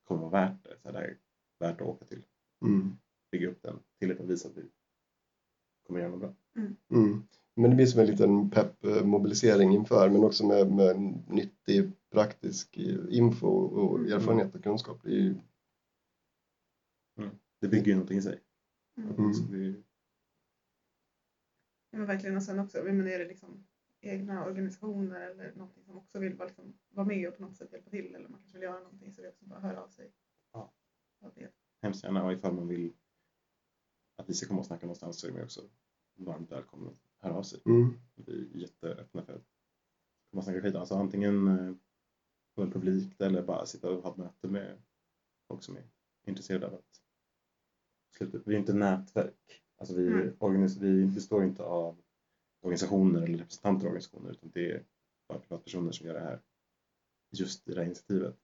[0.04, 0.76] kommer vara värt det.
[0.82, 1.18] Så här, det här är
[1.58, 2.22] värt att åka till.
[2.62, 2.96] Mm.
[3.30, 4.70] Bygga upp den tilliten och visa att vi
[5.86, 6.34] kommer göra något bra.
[6.90, 7.22] Mm.
[7.56, 12.76] Men det blir som en liten pepp-mobilisering inför, men också med, med nyttig praktisk
[13.10, 15.00] info och erfarenhet och kunskap.
[15.02, 15.34] Det är ju,
[17.64, 18.40] Det bygger ju någonting i sig.
[18.96, 19.32] Mm.
[19.50, 19.82] Det,
[21.90, 23.66] Ja, men verkligen och sen också, men är det liksom
[24.00, 27.72] egna organisationer eller någonting som också vill vara, liksom, vara med och på något sätt
[27.72, 29.82] hjälpa till eller man kanske vill göra någonting så det är också bara att höra
[29.82, 30.12] av sig.
[30.52, 30.72] Ja.
[31.34, 31.50] Det.
[31.82, 32.92] hemskt gärna och ifall man vill
[34.16, 35.60] att vi ska komma och snacka någonstans så är man också
[36.14, 37.60] varmt välkommen att höra av sig.
[37.66, 37.94] mm.
[38.14, 39.46] Vi är jätteöppna för att
[40.30, 40.74] komma och snacka skit.
[40.74, 41.74] Alltså antingen eh,
[42.54, 44.82] på en publik eller bara sitta och ha ett möte med
[45.48, 45.84] folk som är
[46.26, 47.03] intresserade av att
[48.16, 48.38] sluta.
[48.46, 49.62] Vi är inte nätverk.
[49.78, 50.36] Alltså vi, Mm.
[50.38, 51.96] organis- vi består inte av
[52.60, 54.84] organisationer eller representanter av organisationer utan det är
[55.28, 56.40] bara privatpersoner som gör det här
[57.30, 58.36] just i det här initiativet.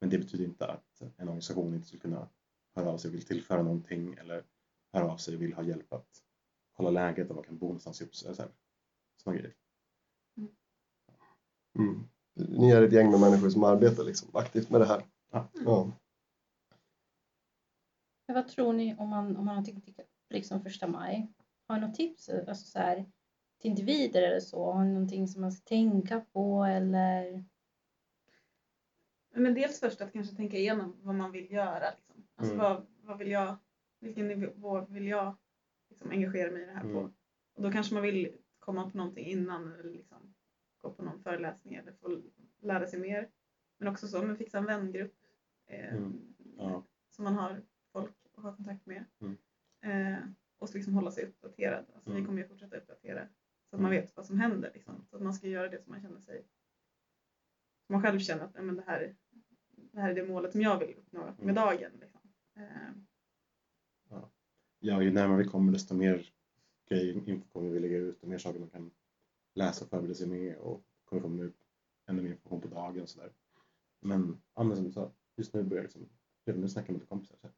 [0.00, 2.28] Men det betyder inte att en organisation inte skulle kunna
[2.74, 4.44] höra av sig och vill tillföra någonting eller
[4.92, 6.22] höra av sig och vill ha hjälp att
[6.72, 8.34] kolla läget och man kan bo någonstans i Uppsala.
[8.34, 8.50] så här.
[9.22, 9.54] Såna grejer.
[11.78, 12.00] Mm.
[12.34, 15.04] Ni är ett gäng med människor som arbetar liksom, aktivt med det här.
[15.30, 15.48] Ja.
[15.64, 15.92] Ja.
[18.28, 21.32] Men vad tror ni om man, om man har upp liksom första maj?
[21.66, 23.04] Har ni något tips alltså så här,
[23.58, 24.72] till individer eller så?
[24.72, 27.44] Har ni någonting som man ska tänka på eller?
[29.34, 31.90] Men dels först att kanske tänka igenom vad man vill göra.
[31.96, 32.26] Liksom.
[32.36, 32.64] Alltså Mm.
[32.64, 33.56] vad, vad vill jag,
[34.00, 35.36] vilken nivå vill jag
[35.88, 36.88] liksom engagera mig i det här på?
[36.98, 37.12] Mm.
[37.54, 40.34] Och då kanske man vill komma på någonting innan eller liksom
[40.78, 42.22] gå på någon föreläsning eller få
[42.60, 43.28] lära sig mer.
[43.78, 45.14] Men också så, men fixa en vängrupp
[45.66, 46.34] eh, Mm.
[46.56, 46.82] Ja.
[47.10, 47.62] som man har
[48.38, 49.04] att ha kontakt med.
[49.20, 49.36] Mm.
[49.80, 50.22] Eh,
[50.58, 51.84] och så liksom hålla sig uppdaterad.
[51.94, 52.26] Alltså Vi Mm.
[52.26, 53.28] kommer ju fortsätta uppdatera
[53.70, 54.02] så att man Mm.
[54.02, 54.70] vet vad som händer.
[54.74, 55.06] Liksom.
[55.10, 56.44] Så att man ska göra det som man känner sig
[57.86, 59.16] som man själv känner att "Nej, men det, här,
[59.70, 61.54] det här är det målet som jag vill uppnå med Mm.
[61.54, 61.90] dagen.
[62.00, 62.20] Liksom.
[62.56, 62.90] Eh,
[64.80, 66.32] Ja, ju närmare vi kommer desto mer
[66.88, 68.90] grejer info kommer vi lägga ut och mer saker man kan
[69.54, 71.56] läsa och förbereda sig med och kommer komma ut
[72.06, 73.32] ännu mer information på dagen och sådär.
[74.00, 76.08] Men, ja, men som du sa, just nu börjar jag liksom,
[76.44, 77.36] redan nu snacka med lite kompisar.
[77.40, 77.54] Så här.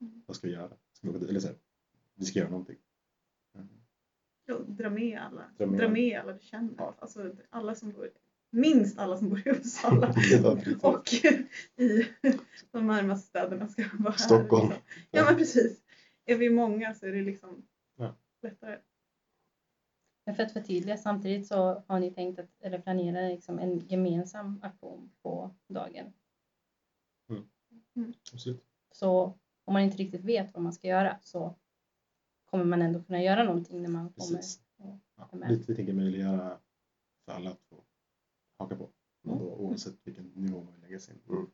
[0.00, 0.22] Mm.
[0.26, 0.76] Vad ska vi göra?
[0.92, 1.28] Ska vi?
[1.28, 1.56] Eller så här,
[2.14, 2.76] vi ska göra någonting.
[3.54, 3.68] Mm.
[4.44, 5.50] ja, dra med alla.
[5.58, 5.80] Dra med.
[5.80, 6.74] Dra med alla du känner.
[6.78, 6.94] Ja.
[6.98, 8.10] Alltså, alla som bor,
[8.50, 10.14] minst alla som bor i Uppsala.
[10.82, 11.08] Och
[11.76, 12.06] i
[12.70, 14.18] de närmaste städerna ska vara här.
[14.18, 14.68] Stockholm.
[14.68, 14.82] Liksom.
[15.10, 15.82] Ja men precis.
[16.24, 18.14] Är vi många så är det liksom Ja.
[18.42, 18.78] lättare.
[20.26, 24.60] Men för att förtydliga, samtidigt så har ni tänkt att, eller planerar liksom en gemensam
[24.62, 26.12] aktion på dagen.
[28.32, 28.64] Absolut.
[28.92, 31.54] Så om man inte riktigt vet vad man ska göra så
[32.50, 34.36] kommer man ändå kunna göra någonting när man kommer.
[34.36, 34.62] Precis.
[34.76, 35.48] och Ja, är med.
[35.48, 36.58] vi, vi tänker möjliggöra
[37.24, 37.76] för alla att få
[38.58, 38.84] haka på.
[38.84, 38.92] Och
[39.32, 39.38] Mm.
[39.38, 41.46] då, oavsett vilken nivå man vill lägga sig, Mm.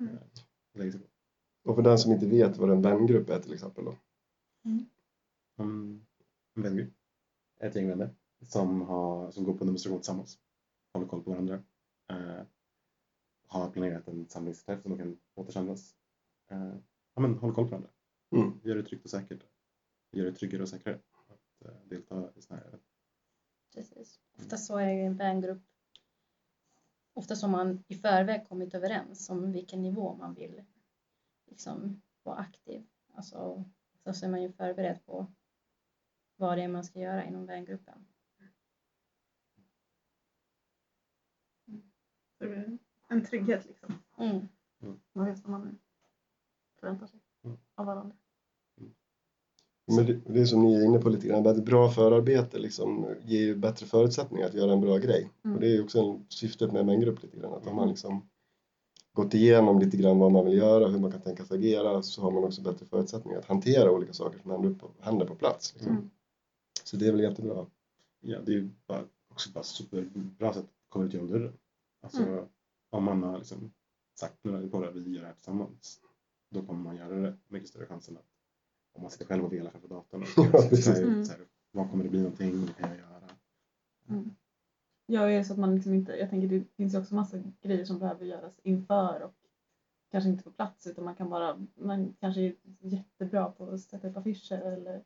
[0.00, 0.18] Mm.
[0.74, 1.06] lägga sig på.
[1.70, 3.94] Och för den som inte vet vad en vängrupp är till exempel då.
[4.64, 4.84] Mm.
[5.56, 6.06] En
[6.54, 6.92] vängrupp.
[7.60, 8.10] Ett gäng vänner
[8.42, 10.38] som, har, som går på en demonstration tillsammans.
[10.92, 11.62] Håller koll på varandra.
[12.10, 12.42] Eh,
[13.46, 15.94] har planerat en samlingsträff som de kan återsamlas.
[16.50, 16.74] Eh,
[17.18, 17.90] ja, men håller koll på varandra.
[18.30, 18.60] Mm.
[18.64, 19.44] Gör det tryggt och säkert.
[20.12, 22.78] Gör det tryggare och säkrare att eh, delta i sådana här.
[23.74, 24.20] Precis.
[24.38, 25.62] Ofta så är ju en vängrupp
[27.12, 30.64] ofta som man i förväg kommit överens om vilken nivå man vill
[31.46, 32.86] liksom vara aktiv.
[33.14, 35.26] Alltså, ofta så är man ju förberedd på
[36.36, 38.06] vad det är man ska göra inom vängruppen.
[42.38, 42.78] Blir
[43.08, 44.02] en trygghet liksom.
[44.18, 44.48] Mm.
[45.12, 45.78] Man vet vad man
[46.80, 47.58] förväntar sig Mm.
[47.74, 48.16] av varandra.
[49.86, 53.14] Men det, det är som ni är inne på lite grann, ett bra förarbete liksom
[53.24, 55.30] ger ju bättre förutsättningar att göra en bra grej.
[55.44, 55.54] Mm.
[55.54, 57.88] Och det är ju också en, syftet med en grupp lite grann, att om man
[57.88, 58.28] liksom
[59.12, 62.22] gått igenom lite grann vad man vill göra, hur man kan tänka sig agera, så
[62.22, 65.74] har man också bättre förutsättningar att hantera olika saker som händer på, händer på plats.
[65.74, 65.92] Liksom.
[65.92, 66.10] Mm.
[66.84, 67.66] Så det är väl jättebra.
[68.20, 71.52] Ja, det är bara, också bara superbra sätt att komma ut genom dörren.
[72.02, 72.44] Alltså, Mm.
[72.90, 73.72] Om man har liksom
[74.20, 76.00] sagt nu på det, vi gör det här tillsammans.
[76.50, 77.36] Då kommer man göra det.
[77.48, 78.26] Mycket större chans än att
[78.92, 80.22] om man sitter själv och velar framför datorn.
[80.22, 81.24] Och Ja, så, här, Mm.
[81.24, 82.60] så här, vad kommer det bli någonting?
[82.60, 83.08] Vad kan jag göra?
[85.06, 87.38] Ja, är det så att man liksom inte, jag tänker det finns ju också massa
[87.60, 89.34] grejer som behöver göras inför och
[90.10, 94.08] kanske inte på plats utan man kan bara, man kanske är jättebra på att sätta
[94.08, 95.02] upp affischer eller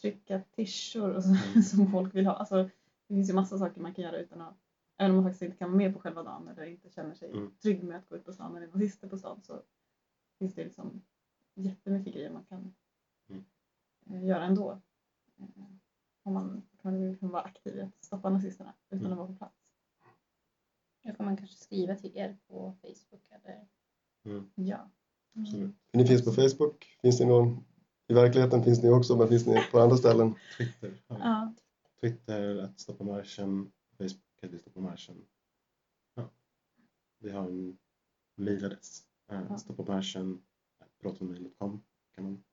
[0.00, 1.62] trycka tishor och så, Mm.
[1.62, 2.34] som folk vill ha.
[2.34, 2.70] Alltså, det
[3.14, 4.54] finns ju massa saker man kan göra utan att,
[4.96, 7.30] även om man faktiskt inte kan vara med på själva dagen eller inte känner sig
[7.30, 7.50] Mm.
[7.62, 9.62] trygg med att gå ut på stan eller nazister på stan så
[10.40, 11.02] finns det liksom
[11.54, 12.74] jättemycket grejer man kan
[13.28, 13.44] Mm.
[14.06, 14.80] eh, göra ändå.
[15.36, 15.46] Eh,
[16.22, 19.12] Om man kan man vara aktiv i att stoppa nazisterna utan Mm.
[19.12, 19.56] att vara på plats.
[21.02, 23.66] Då får man kanske skriva till er på Facebook eller
[24.54, 24.90] Ja.
[25.34, 25.76] Absolut.
[25.92, 26.84] Ni finns på Facebook.
[27.02, 27.64] Finns ni någon
[28.08, 30.34] i verkligheten finns ni också, men finns ni på andra ställen?
[30.56, 31.02] Twitter.
[31.08, 31.16] Ja.
[31.18, 31.54] ja.
[32.00, 33.72] Twitter, att stoppa marschen.
[33.98, 35.26] Facebook, att vi stoppar marschen.
[36.14, 36.30] Ja.
[37.18, 37.78] Vi har en
[38.34, 39.06] mejladress.
[39.30, 39.46] Ja.
[39.48, 39.58] Ja.
[39.58, 40.42] Stoppa marschen.
[41.00, 41.82] Pratommail.com
[42.14, 42.44] kan man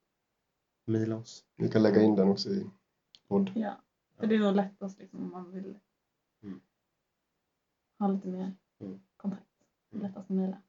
[0.85, 1.45] mejla oss.
[1.55, 2.69] Vi kan lägga in den också i
[3.27, 3.51] podd.
[3.55, 3.81] ja.
[4.15, 5.79] För det är nog lättast liksom, om man vill
[6.43, 6.61] Mm.
[7.99, 8.99] ha lite mer Mm.
[9.17, 9.47] kontakt.
[9.91, 10.03] Mm.
[10.07, 10.61] Lättast att mejla.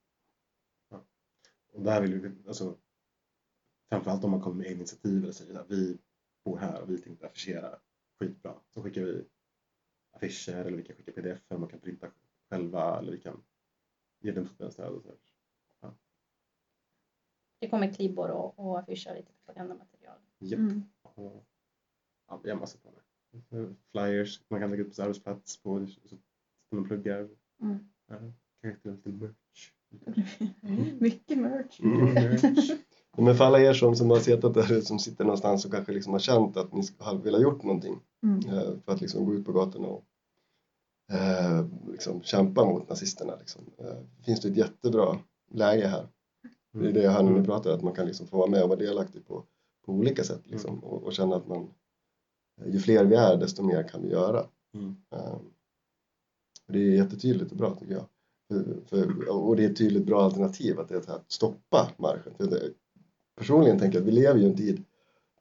[1.73, 2.79] Och där vill vi, alltså,
[3.88, 5.99] framförallt om man kommer med egna initiativ eller säger att vi
[6.44, 7.79] bor här och vi tänkte affischera
[8.21, 8.61] skitbra.
[8.75, 9.25] Så skickar vi
[10.11, 12.11] affischer eller vi kan skicka pdf man kan printa
[12.51, 13.42] själva eller vi kan
[14.21, 14.92] ge den typen av stöd.
[14.92, 15.14] Och så.
[17.59, 20.18] Det kommer klibbor och, och affischer, lite propagandamaterial.
[20.38, 20.59] Japp.
[20.59, 20.83] Mm.
[22.29, 23.75] Ja, vi har massa på det.
[23.92, 26.01] Flyers man kan lägga upp på sin arbetsplats på så
[26.68, 27.29] så man pluggar.
[27.62, 27.79] Mm.
[28.09, 28.16] Ja,
[28.62, 29.73] kanske lite merch.
[31.01, 31.81] Mycket merch.
[31.81, 32.14] Mm.
[32.14, 32.71] merch.
[33.16, 36.12] Men för alla er som, som har suttit där, som sitter någonstans och kanske liksom
[36.12, 38.38] har känt att ni skulle ha velat gjort någonting Mm.
[38.49, 40.05] eh, för att liksom gå ut på gatorna och
[41.12, 43.37] eh, liksom kämpa mot nazisterna.
[43.37, 43.62] Liksom.
[43.79, 45.18] Eh, finns det ett jättebra
[45.51, 46.09] läge här.
[46.81, 48.79] Det är det när ni pratar, att man kan liksom få vara med och vara
[48.79, 49.45] delaktig på,
[49.87, 51.69] på olika sätt liksom, och, och känna att man,
[52.61, 54.47] eh, ju fler vi är desto mer kan vi göra.
[54.75, 54.97] Mm.
[55.14, 55.38] Eh,
[56.69, 58.05] det är jättetydligt och bra tycker jag.
[58.49, 62.35] För, för, och det är ett tydligt bra alternativ att det är att stoppa marschen.
[62.37, 62.73] För
[63.37, 64.85] personligen tänker jag att vi lever ju en tid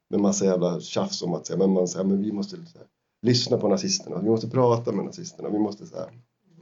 [0.08, 2.86] med massa jävla tjafs om att säga, men man säger, men vi måste här,
[3.22, 6.10] lyssna på nazisterna, vi måste prata med nazisterna, vi måste så här,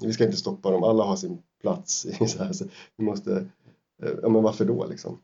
[0.01, 2.65] vi ska inte stoppa dem, alla har sin plats i så här, så
[2.97, 3.47] vi måste,
[4.23, 5.23] ja men varför då liksom?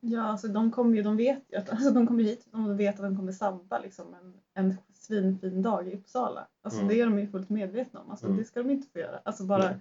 [0.00, 2.76] Ja, alltså de kommer ju, de vet ju att, alltså de kommer hit och de
[2.76, 6.48] vet att de kommer sabba liksom en, en svinfin dag i Uppsala.
[6.62, 6.88] Alltså Mm.
[6.88, 8.10] det är de ju fullt medvetna om.
[8.10, 8.38] Alltså Mm.
[8.38, 9.20] det ska de inte få göra.
[9.24, 9.76] Alltså bara, Nej.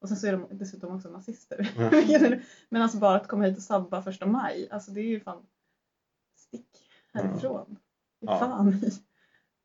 [0.00, 1.72] och sen så är de dessutom också nazister.
[1.76, 1.90] Ja.
[2.68, 5.46] Men alltså bara att komma hit och sabba första maj, alltså det är ju fan
[6.36, 6.66] stick
[7.12, 7.76] härifrån.
[8.20, 8.38] Ja.
[8.38, 8.74] Fan.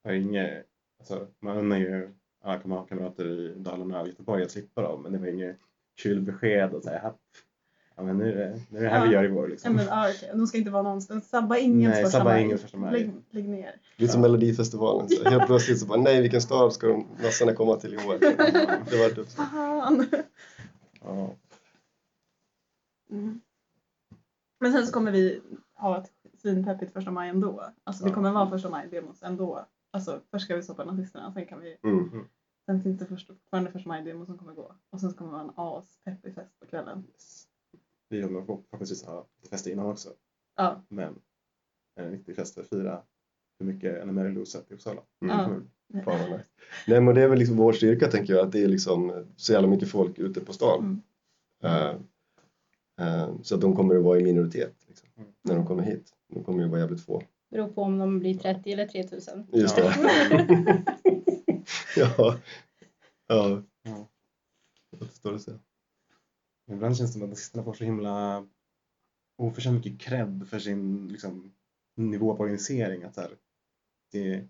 [0.04, 0.66] Jag har inget,
[1.00, 5.12] alltså, man undrar ju alla kam- kamrater i Dalarna och Göteborg att slippa dem, men
[5.12, 5.60] det var inget
[6.02, 7.14] kul besked att säga
[7.96, 9.22] ja, men nu, är det, nu är det här vi Ja.
[9.22, 9.44] gör i vår.
[9.44, 9.74] Ja, Liksom.
[9.76, 10.32] men, ah, okej.
[10.34, 11.30] De ska inte vara någonstans.
[11.30, 12.42] Sabba ingens Nej, första sabba maj.
[12.44, 12.92] ingens första maj.
[12.92, 13.76] Lägg, lägg ner.
[13.96, 17.76] Lite som Melodifestivalen, så helt plötsligt så bara nej vilken stad ska de nassarna komma
[17.76, 18.18] till i år?
[18.90, 19.42] Det var typ så.
[19.44, 20.06] Fan.
[21.02, 21.36] Ja.
[23.12, 23.42] Mm.
[24.60, 25.42] Men sen så kommer vi
[25.74, 27.64] ha ett svinpeppigt första maj ändå.
[27.84, 28.16] Alltså det Ja.
[28.16, 29.66] kommer vara första maj demos ändå.
[29.92, 32.10] Alltså först ska vi stoppa nazisterna, sen kan vi Mm.
[32.66, 34.76] Sen finns det först, fortfarande första maj-demo som kommer gå.
[34.90, 37.04] Och sen kommer det vara en aspeppig fest på kvällen.
[37.12, 37.48] Yes.
[38.10, 40.10] Vi kommer förhoppningsvis ha lite fester innan också,
[40.56, 41.16] Ja, men
[41.96, 43.02] en riktig fest för att fira
[43.60, 45.02] hur mycket NMR losat i Uppsala.
[45.22, 45.36] Mm.
[45.94, 46.02] Ja.
[46.04, 46.50] Fan vad nice.
[46.88, 49.54] Nej men det är väl liksom vår styrka tänker jag, att det är liksom så
[49.54, 51.02] jävla mycket folk ute på stan.
[51.64, 51.96] Eh,
[53.00, 55.30] eh, så att de kommer att vara i minoritet liksom, Mm.
[55.42, 56.14] när de kommer hit.
[56.28, 57.24] De kommer ju vara jävligt få.
[57.52, 59.48] Beror på om de blir 30 eller 3000.
[59.52, 59.84] Just Ja.
[59.84, 60.84] det.
[61.98, 62.38] ja.
[63.28, 63.62] Ja.
[63.84, 64.08] Ja.
[65.24, 65.52] Det så?
[66.72, 68.48] Ibland känns det som att nazisterna får så himla
[69.38, 71.54] oförtjänt mycket cred för sin liksom,
[71.96, 73.04] nivå på organisering.
[73.04, 73.38] Att så här,
[74.12, 74.48] det,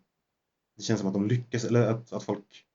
[0.76, 2.66] det känns som att de lyckas, eller att, att folk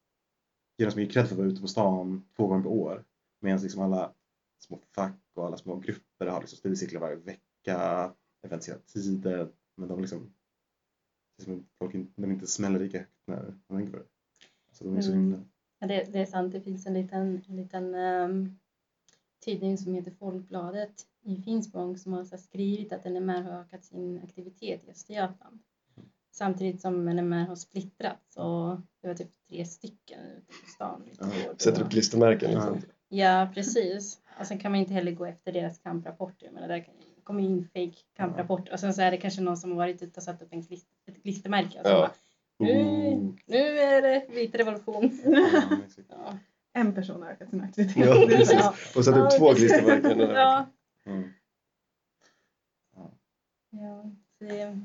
[0.78, 3.04] ger dem så mycket cred för att vara ute på stan två gånger per år.
[3.40, 4.12] Medan liksom alla
[4.58, 9.52] små fack och alla små grupper har liksom studiecirklar varje vecka, event hela tiden.
[9.76, 10.32] Men de liksom,
[11.36, 14.08] det är som att folk de inte smäller lika högt när de tänker på det.
[14.68, 15.22] Alltså de är så Mm.
[15.22, 15.44] himla...
[15.78, 18.58] Ja, det, det är sant, det finns en liten, en liten ehm,
[19.40, 24.84] tidning som heter Folkbladet i Finspång som har skrivit att NMR har ökat sin aktivitet
[24.84, 25.58] i Östergötland.
[26.30, 31.02] Samtidigt som NMR har splittrats och det var typ tre stycken ute på stan.
[31.20, 31.26] Ja.
[31.58, 32.78] Sätter upp klistermärken liksom.
[33.08, 34.20] Ja, precis.
[34.40, 36.50] Och sen kan man inte heller gå efter deras kamprapporter.
[36.52, 36.86] Men där
[37.24, 40.20] kommer in fake kamprapporter och sen så är det kanske någon som har varit ute
[40.20, 41.98] och satt upp en klister, ett klistermärke och så Ja.
[42.00, 42.12] bara,
[42.58, 45.20] nu, nu är det vit revolution.
[46.08, 46.38] Ja.
[46.80, 48.06] en person har ökat sin aktivitet.
[48.06, 48.96] Ja, precis.
[48.96, 50.18] Och sätter upp Ja, två klistermärken.
[50.20, 50.66] Ja,
[51.06, 51.28] Mm.
[53.70, 54.80] ja det,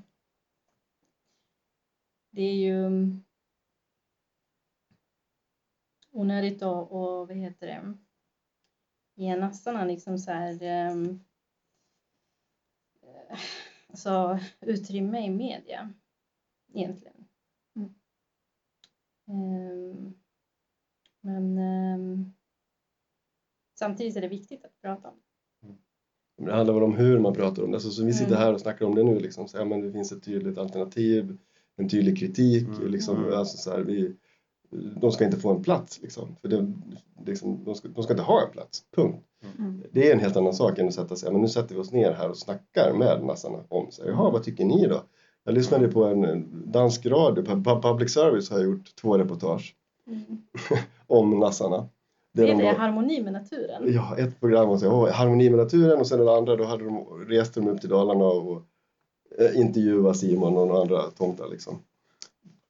[2.31, 3.11] det är ju
[6.11, 7.93] onödigt att, och vad heter det,
[9.15, 11.19] ge nassarna liksom så här um,
[13.89, 15.93] alltså utrymme i media
[16.73, 17.25] egentligen.
[17.75, 17.93] Mm.
[19.27, 20.13] Ehm,
[21.23, 22.33] men ehm,
[23.79, 25.13] samtidigt är det viktigt att prata om.
[26.37, 27.75] Men Det handlar väl om hur man pratar om det.
[27.75, 28.39] Alltså, så vi sitter Mm.
[28.43, 29.19] här och snackar om det nu.
[29.19, 29.47] Liksom.
[29.47, 31.37] Så, ja, men det finns ett tydligt alternativ,
[31.75, 32.67] en tydlig kritik.
[32.67, 32.87] Mm.
[32.91, 33.33] Liksom, Mm.
[33.37, 34.15] alltså, så här, vi,
[35.01, 36.35] de ska inte få en plats liksom.
[36.41, 36.73] För det,
[37.25, 39.25] liksom, de, ska, de ska inte ha en plats, punkt.
[39.59, 39.83] Mm.
[39.91, 41.91] Det är en helt annan sak än att sätta sig, men nu sätter vi oss
[41.91, 44.07] ner här och snackar med nassarna om sig.
[44.07, 45.03] Jaha, vad tycker ni då?
[45.43, 49.75] Jag lyssnade på en dansk radio, pu- Public Service har gjort två reportage
[50.07, 50.41] Mm.
[51.07, 51.87] om nassarna.
[52.31, 53.93] Det är de det, var- harmoni med naturen.
[53.93, 57.05] Ja, ett program och så, harmoni med naturen och sen det andra då hade de,
[57.27, 58.61] reste de upp till Dalarna och
[59.39, 61.79] eh, intervjua Simon och några andra tomtar liksom.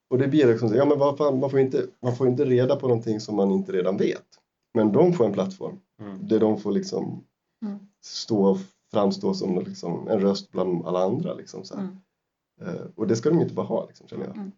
[0.08, 2.46] Och det blir liksom så, ja men vad fan, man får inte, man får inte
[2.46, 4.26] reda på någonting som man inte redan vet.
[4.74, 6.28] Men de får en plattform Mm.
[6.28, 7.24] där de får liksom
[7.62, 7.80] Mm.
[8.02, 8.58] stå och
[8.92, 11.84] framstå som liksom en röst bland alla andra liksom så här.
[11.84, 12.76] Mm.
[12.76, 14.52] Eh, Och det ska de inte bara ha liksom, känner jag.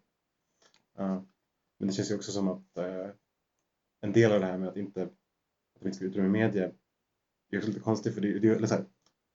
[0.98, 1.22] Ja.
[1.78, 3.08] Men det känns ju också som att eh,
[4.00, 5.12] en del av det här med att inte, att
[5.80, 6.64] de inte ska utrymme i media
[7.50, 8.84] är också lite konstigt för det, är- det, eller så här,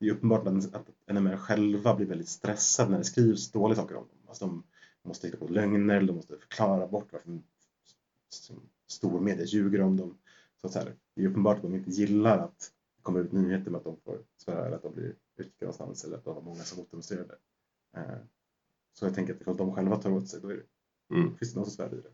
[0.00, 3.94] det är uppenbart att, att NMR själva blir väldigt stressade när det skrivs dåliga saker
[3.96, 4.18] om dem.
[4.28, 4.62] Alltså de
[5.02, 7.40] måste hitta på lögner, eller de måste förklara bort varför
[8.86, 10.18] stor media ljuger om dem.
[10.60, 13.32] Så att så här, det är uppenbart att de inte gillar att det kommer ut
[13.32, 15.04] nyheter med att de får svära eller att de blir
[15.36, 17.34] utkickade någonstans eller att de har många som motdemonstrerade.
[17.96, 18.18] Eh,
[18.92, 20.62] så jag tänker att ifall de själva tar åt sig då är det,
[21.14, 21.36] Mm.
[21.36, 22.10] finns det någon sorts värde i det.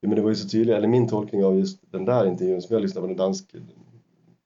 [0.00, 2.62] Ja, men det var ju så tydligt, eller min tolkning av just den där intervjun
[2.62, 3.54] som jag lyssnade på den dansk,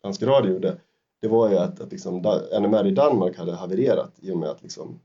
[0.02, 0.80] dansk radio gjorde,
[1.22, 2.16] det var ju att, att liksom,
[2.60, 5.00] NMR i Danmark hade havererat i och med att liksom,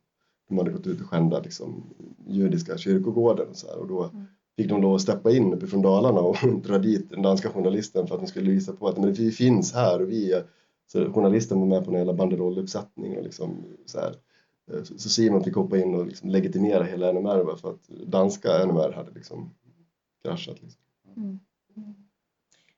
[0.49, 1.84] de hade gått ut och skändat liksom,
[2.27, 4.25] judiska kyrkogården och så här, och då Mm.
[4.63, 8.15] fick de lov att steppa in uppifrån Dalarna och dra dit den danska journalisten för
[8.15, 10.43] att de skulle visa på att men vi finns här och vi är
[10.91, 14.15] så journalisten var med på en jävla banderolluppsättning och liksom så här.
[14.71, 18.65] Eh, Så Simon fick hoppa in och liksom legitimera hela NMR bara för att danska
[18.65, 19.56] NMR hade liksom
[20.23, 20.62] kraschat.
[20.62, 20.82] Liksom.
[21.17, 21.39] Mm.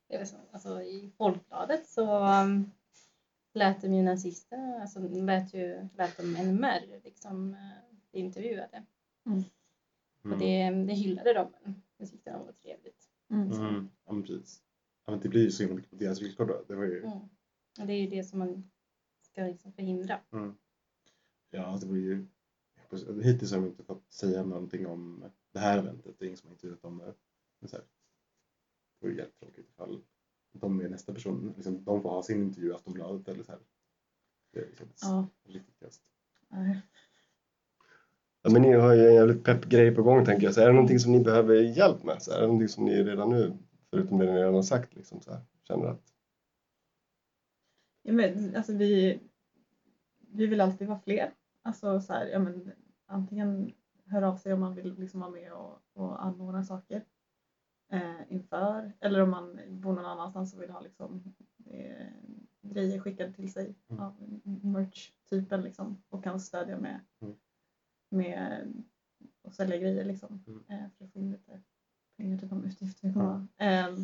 [0.08, 2.70] Det är väl så, alltså, I Folkbladet så um,
[3.54, 7.56] lät de ju nazister, alltså lät, ju, lät de NMR liksom
[8.10, 8.84] bli intervjuade.
[10.32, 11.48] Och det, det hyllade de,
[11.98, 13.08] det tyckte de var trevligt.
[13.30, 13.52] Mm.
[13.52, 13.88] Mm.
[14.06, 14.62] Ja, men precis.
[15.06, 16.62] Ja, men det blir ju så himla mycket på deras villkor då.
[16.68, 17.18] Det var ju, Mm.
[17.80, 18.70] Och det är ju det som man
[19.20, 20.20] ska liksom förhindra.
[21.50, 22.26] Ja, det var ju,
[23.22, 26.18] hittills har de inte fått säga någonting om det här eventet.
[26.18, 27.14] Det är ingen som har intervjuat om det.
[27.60, 27.84] Men så här,
[29.00, 30.02] det vore jättetråkigt ifall
[30.52, 33.60] de är nästa person, liksom, de får ha sin intervju i Aftonbladet eller så här.
[34.52, 35.28] Det är liksom Ja.
[35.52, 36.02] riktigt kast.
[38.42, 40.54] Ja, men ni har ju en jävligt pepp grej på gång tänker jag.
[40.54, 42.22] Så är det någonting som ni behöver hjälp med?
[42.22, 43.58] Så är det någonting som ni redan nu,
[43.90, 46.14] förutom det ni redan har sagt, liksom, så här, känner att
[48.02, 49.20] Ja, men, alltså, vi,
[50.18, 51.32] vi vill alltid vara fler.
[51.68, 52.72] Alltså, så här, ja, men,
[53.06, 53.72] antingen
[54.04, 57.04] hör av sig om man vill liksom vara med och, och anordna saker
[57.92, 58.92] eh, inför.
[59.00, 62.06] Eller om man bor någon annanstans och vill ha liksom, eh,
[62.62, 64.02] grejer skickade till sig Mm.
[64.04, 67.34] av merch-typen liksom, och kan stödja med, Mm.
[68.10, 68.72] med
[69.42, 70.64] och sälja grejer liksom, Mm.
[70.68, 71.60] eh, för att få in lite
[72.16, 73.46] pengar till de utgifter vi kommer ha.
[73.66, 73.96] Eh,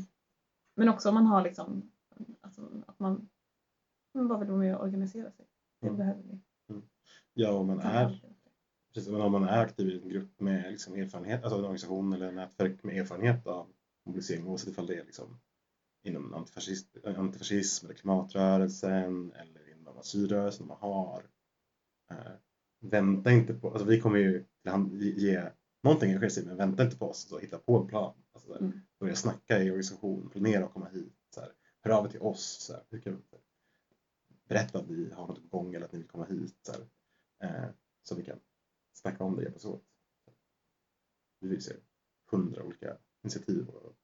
[0.76, 1.90] men också om man har liksom,
[2.40, 3.28] alltså, att man,
[4.14, 5.46] man bara vill vara med och organisera sig.
[5.80, 5.98] Det Mm.
[5.98, 6.40] behöver vi.
[7.34, 8.20] Ja, om man är
[8.94, 12.12] Precis, men om man är aktiv i en grupp med liksom erfarenhet, alltså en organisation
[12.12, 13.68] eller ett nätverk med erfarenhet av
[14.06, 15.40] mobilisering, oavsett ifall det är liksom
[16.02, 21.22] inom antifascist, antifascism eller klimatrörelsen eller inom asylrörelsen, man har.
[22.10, 22.32] Eh,
[22.80, 24.44] vänta inte på, alltså vi kommer ju
[25.16, 25.50] ge-
[25.82, 28.14] någonting att engagera sig i, men vänta inte på oss och hitta på en plan.
[28.32, 28.80] Alltså, där, Mm.
[29.00, 31.14] Börja snacka i organisation, planera att komma hit.
[31.34, 32.58] Så här, hör av er till oss.
[32.60, 33.38] Så här, hur kan vi,
[34.48, 36.58] berätta att ni har något på gång eller att ni vill komma hit.
[36.62, 36.80] Så, här,
[38.02, 38.40] så vi kan
[38.92, 39.84] snacka om det och hjälpas åt.
[41.38, 41.76] Vi vill se
[42.30, 43.96] hundra olika initiativ och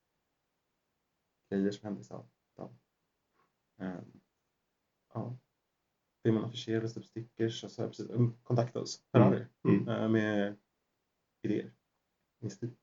[1.51, 2.29] grejer som händer i stan.
[3.77, 4.21] Um,
[5.14, 5.37] ja.
[6.23, 8.11] Vill man affischera, läsa upp stickers och så här, precis.
[8.11, 9.05] um, kontakta oss.
[9.12, 9.88] Hör av er Mm.
[9.88, 10.57] eh, med
[11.43, 11.73] idéer.
[12.40, 12.77] Initiativ.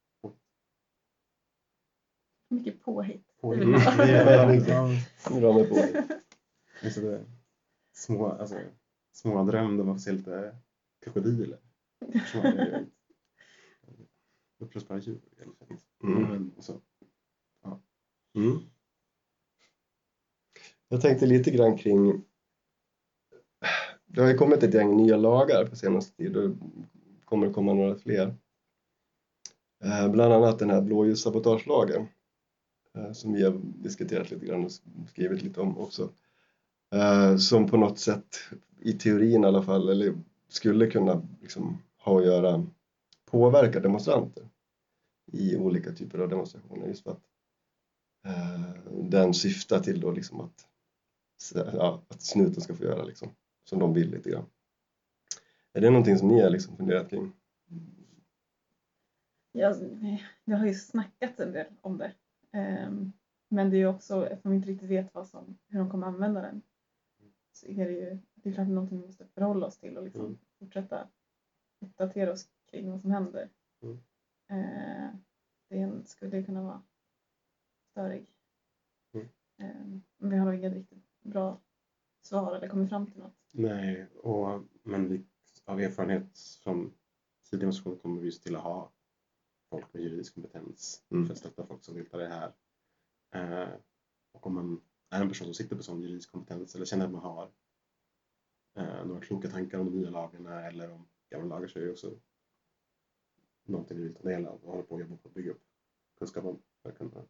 [2.49, 3.37] Mycket påhitt.
[3.39, 3.79] På Det vill man.
[3.97, 4.87] Det är- ja,
[5.31, 5.75] nu drar mig på.
[6.83, 7.25] Just det.
[7.91, 8.61] Små, alltså,
[9.17, 10.55] små dröm där man får se lite
[11.03, 11.59] krokodiler.
[12.35, 12.87] Man är
[14.59, 15.21] Upprörsbara djur.
[16.03, 16.23] Mm.
[16.23, 16.81] Men, och så.
[18.35, 18.57] Mm.
[20.87, 22.23] Jag tänkte lite grann kring
[24.05, 26.57] det har ju kommit ett gäng nya lagar på senaste tid och det
[27.25, 28.35] kommer komma några fler.
[29.83, 32.07] Eh, Bland annat den här blåljussabotagelagen
[32.97, 34.71] eh, som vi har diskuterat lite grann och
[35.09, 36.09] skrivit lite om också.
[36.95, 38.37] Eh, Som på något sätt,
[38.79, 40.17] i teorin i alla fall, eller
[40.47, 42.65] skulle kunna liksom ha att göra
[43.25, 44.49] påverka demonstranter
[45.31, 47.23] i olika typer av demonstrationer just för att
[48.25, 50.67] eh, den syftar till då liksom att,
[51.73, 53.29] ja, att snuten ska få göra liksom,
[53.63, 54.45] som de vill lite grann.
[55.73, 57.33] Är det någonting som ni har liksom funderat kring?
[59.51, 59.75] Ja,
[60.45, 62.11] det har ju snackat en del om det.
[62.51, 63.11] Ehm,
[63.49, 66.07] men det är ju också, eftersom vi inte riktigt vet vad som, hur de kommer
[66.07, 66.61] använda den,
[67.59, 70.21] så är det ju det är klart någonting vi måste förhålla oss till och liksom
[70.21, 70.37] Mm.
[70.59, 71.07] fortsätta
[71.79, 73.49] uppdatera oss kring vad som händer.
[73.81, 73.97] Mm.
[74.49, 75.09] Eh,
[75.69, 76.81] Det skulle kunna vara
[77.91, 78.31] störig.
[79.13, 79.27] Mm.
[79.57, 81.61] Ehm, Men vi har nog inget riktigt bra
[82.21, 83.33] svar eller kommit fram till något.
[83.51, 85.25] Nej, och, men vi,
[85.65, 86.93] av erfarenhet från
[87.49, 88.91] tidigare organisationer kommer vi just till att ha
[89.69, 91.25] folk med juridisk kompetens Mm.
[91.25, 92.53] för att stötta folk som deltar i det här.
[93.31, 93.69] Eh,
[94.31, 97.11] och om man är en person som sitter på sån juridisk kompetens eller känner att
[97.11, 97.51] man har
[98.75, 101.91] eh, några kloka tankar om de nya lagarna eller om gamla lagar så är det
[101.91, 102.13] också
[103.65, 105.61] någonting vi vill ta del av och hålla på att jobba på att bygga upp
[106.19, 107.23] kunskap om för att kunna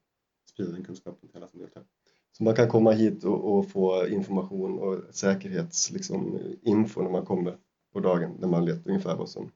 [0.45, 1.85] sprida den kunskapen till alla som deltar.
[2.31, 7.25] Så man kan komma hit och, och få information och säkerhets liksom, info när man
[7.25, 7.57] kommer
[7.93, 9.51] på dagen när man vet ungefär vad som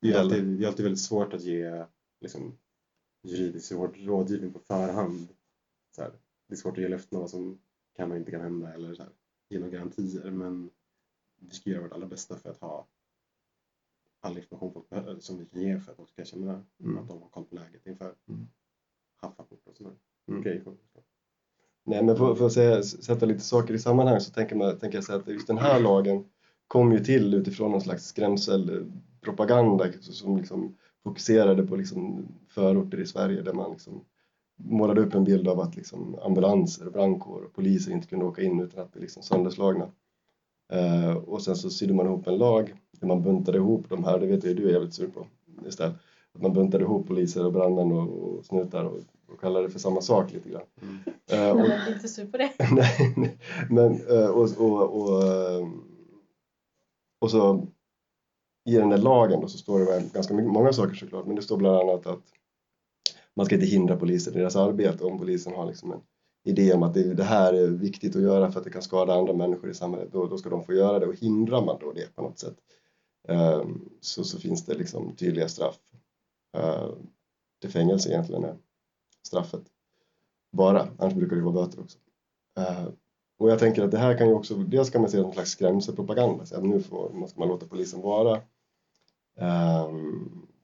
[0.00, 1.84] Det är, alltid, det är alltid väldigt svårt att ge
[2.20, 2.58] liksom,
[3.22, 5.28] juridisk råd, rådgivning på förhand.
[5.96, 6.12] Så här,
[6.50, 7.58] det är svårt att ge löften om vad som
[7.96, 9.12] kan och inte kan hända eller så här,
[9.48, 10.70] ge några garantier men
[11.40, 12.86] vi ska göra vårt allra bästa för att ha
[14.20, 16.98] all information folk behöver, som vi kan ge för att folk ska känna Mm.
[16.98, 18.46] att de har koll på läget inför Mm.
[19.16, 19.96] haffaport och sådana
[20.28, 20.42] Mm.
[20.42, 20.64] grejer.
[21.84, 24.96] Nej, men för, för att säga, sätta lite saker i sammanhang så tänker, man, tänker
[24.98, 26.24] jag säga att just den här lagen
[26.66, 33.42] kom ju till utifrån någon slags skrämselpropaganda som liksom fokuserade på liksom förorter i Sverige
[33.42, 34.04] där man liksom
[34.64, 38.60] målade upp en bild av att liksom ambulanser, brandkår och poliser inte kunde åka in
[38.60, 39.88] utan att bli liksom sönderslagna.
[40.72, 44.18] Eh, och sen så sydde man ihop en lag där man buntade ihop de här,
[44.18, 45.26] det vet jag du är jävligt sur på
[45.66, 45.96] istället,
[46.34, 48.98] att man buntade ihop poliser och brandmän och, och snutar och,
[49.32, 50.62] och kallade det för samma sak lite grann.
[50.82, 50.98] Mm.
[51.30, 52.52] Eh, och, jag är inte sur på det.
[52.72, 53.38] nej, nej,
[53.70, 55.22] men eh, och, och, och,
[57.20, 57.66] och så
[58.64, 61.56] i den där lagen då så står det ganska många saker såklart, men det står
[61.56, 62.22] bland annat att
[63.40, 66.00] man ska inte hindra polisen i deras arbete om polisen har liksom en
[66.44, 69.14] idé om att det, det här är viktigt att göra för att det kan skada
[69.14, 71.92] andra människor i samhället, då, då ska de få göra det och hindrar man då
[71.92, 72.56] det på något sätt
[73.28, 73.64] eh,
[74.00, 75.78] så, så finns det liksom tydliga straff.
[76.56, 76.88] Eh,
[77.60, 78.56] det fängelse egentligen är
[79.26, 79.62] straffet
[80.52, 81.98] bara, annars brukar det vara böter också.
[82.58, 82.88] Eh,
[83.38, 85.28] och jag tänker att det här kan ju också, dels kan man se det som
[85.28, 88.36] en slags skrämselpropaganda, så att nu får, man man låta polisen vara.
[89.38, 89.90] Eh,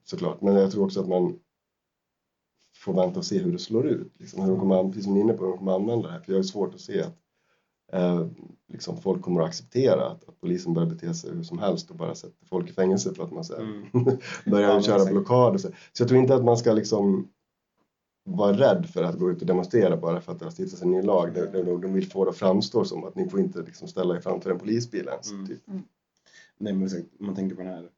[0.03, 1.39] såklart, men jag tror också att man
[2.87, 5.19] får vänta och se hur det slår ut, liksom, hur de kommer, precis som ni
[5.19, 7.01] är inne på, hur de kommer använda det här, för jag har svårt att se
[7.01, 7.15] att
[7.93, 8.27] eh,
[8.73, 11.95] liksom, folk kommer att acceptera att, att polisen börjar bete sig hur som helst och
[11.97, 13.83] bara sätter folk i fängelse för att man säger Mm.
[14.45, 15.13] börjar Ja, köra säkert.
[15.13, 15.67] blockad och så.
[15.93, 17.27] Så jag tror inte att man ska liksom
[18.29, 20.91] vara rädd för att gå ut och demonstrera bara för att det har stiftats en
[20.91, 21.33] ny lag.
[21.33, 24.15] De, de, de vill få det att framstå som att ni får inte liksom ställa
[24.15, 25.31] er framför en polisbil ens.
[25.31, 25.47] Mm.
[25.47, 25.61] Typ.
[26.57, 27.89] Nej, men man tänker på den här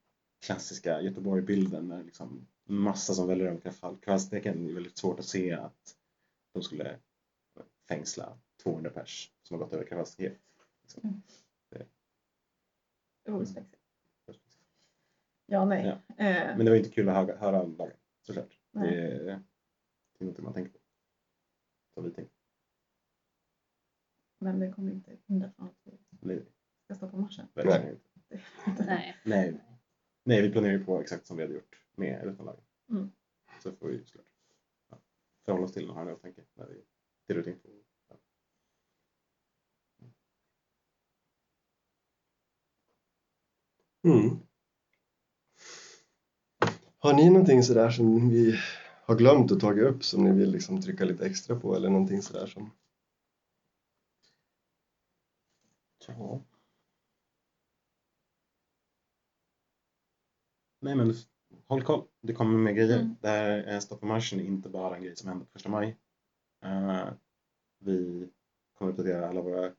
[0.46, 4.64] klassiska Göteborg-bilden när liksom massa som väljer över kravall- kravallsteken.
[4.64, 5.96] Det är väldigt svårt att se att
[6.52, 6.96] de skulle
[7.88, 10.38] fängsla 200 pers som har gått över kravallstaket.
[10.82, 11.22] Liksom.
[13.28, 13.76] Ospexigt.
[15.46, 15.86] Ja, nej.
[15.86, 16.24] Ja.
[16.24, 18.58] Eh, Men det var inte kul att höra, höra lagen, såklart.
[18.72, 18.94] Det Nej.
[18.94, 19.18] är,
[20.18, 20.78] det är något man tänker på.
[21.94, 22.34] Som vi tänker.
[24.38, 25.74] Men det kommer inte hindra från att
[26.20, 26.42] vi
[26.84, 27.46] ska stoppa marschen.
[27.54, 27.98] Nej.
[29.24, 29.60] Nej.
[30.24, 32.64] Nej, vi planerar ju på exakt som vi hade gjort med eller utan lagen.
[32.90, 33.12] Mm.
[33.62, 34.26] Så får vi såklart
[34.90, 34.98] ja,
[35.44, 36.84] förhålla oss till den och ha en åtanke när vi
[37.26, 37.68] delar ut info.
[38.08, 38.16] Ja.
[44.02, 44.38] Mm.
[46.98, 48.58] Har ni någonting sådär som vi
[49.04, 52.22] har glömt att ta upp som ni vill liksom trycka lite extra på eller någonting
[52.22, 52.70] sådär som
[56.18, 56.40] Ja.
[60.80, 61.14] Nej men
[61.70, 63.00] håll koll, det kommer mer grejer.
[63.00, 63.16] Mm.
[63.20, 65.96] Det här är Stoppa marschen är inte bara en grej som händer på första maj.
[66.64, 67.08] Eh,
[67.78, 68.28] vi
[68.78, 69.72] kommer uppdatera alla våra uh,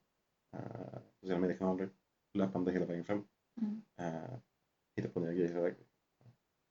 [1.19, 1.89] sociala mediekanaler
[2.33, 3.25] löpande hela vägen fram.
[3.61, 3.81] Mm.
[4.01, 4.37] Uh,
[4.95, 5.83] hitta på nya grejer hela vägen.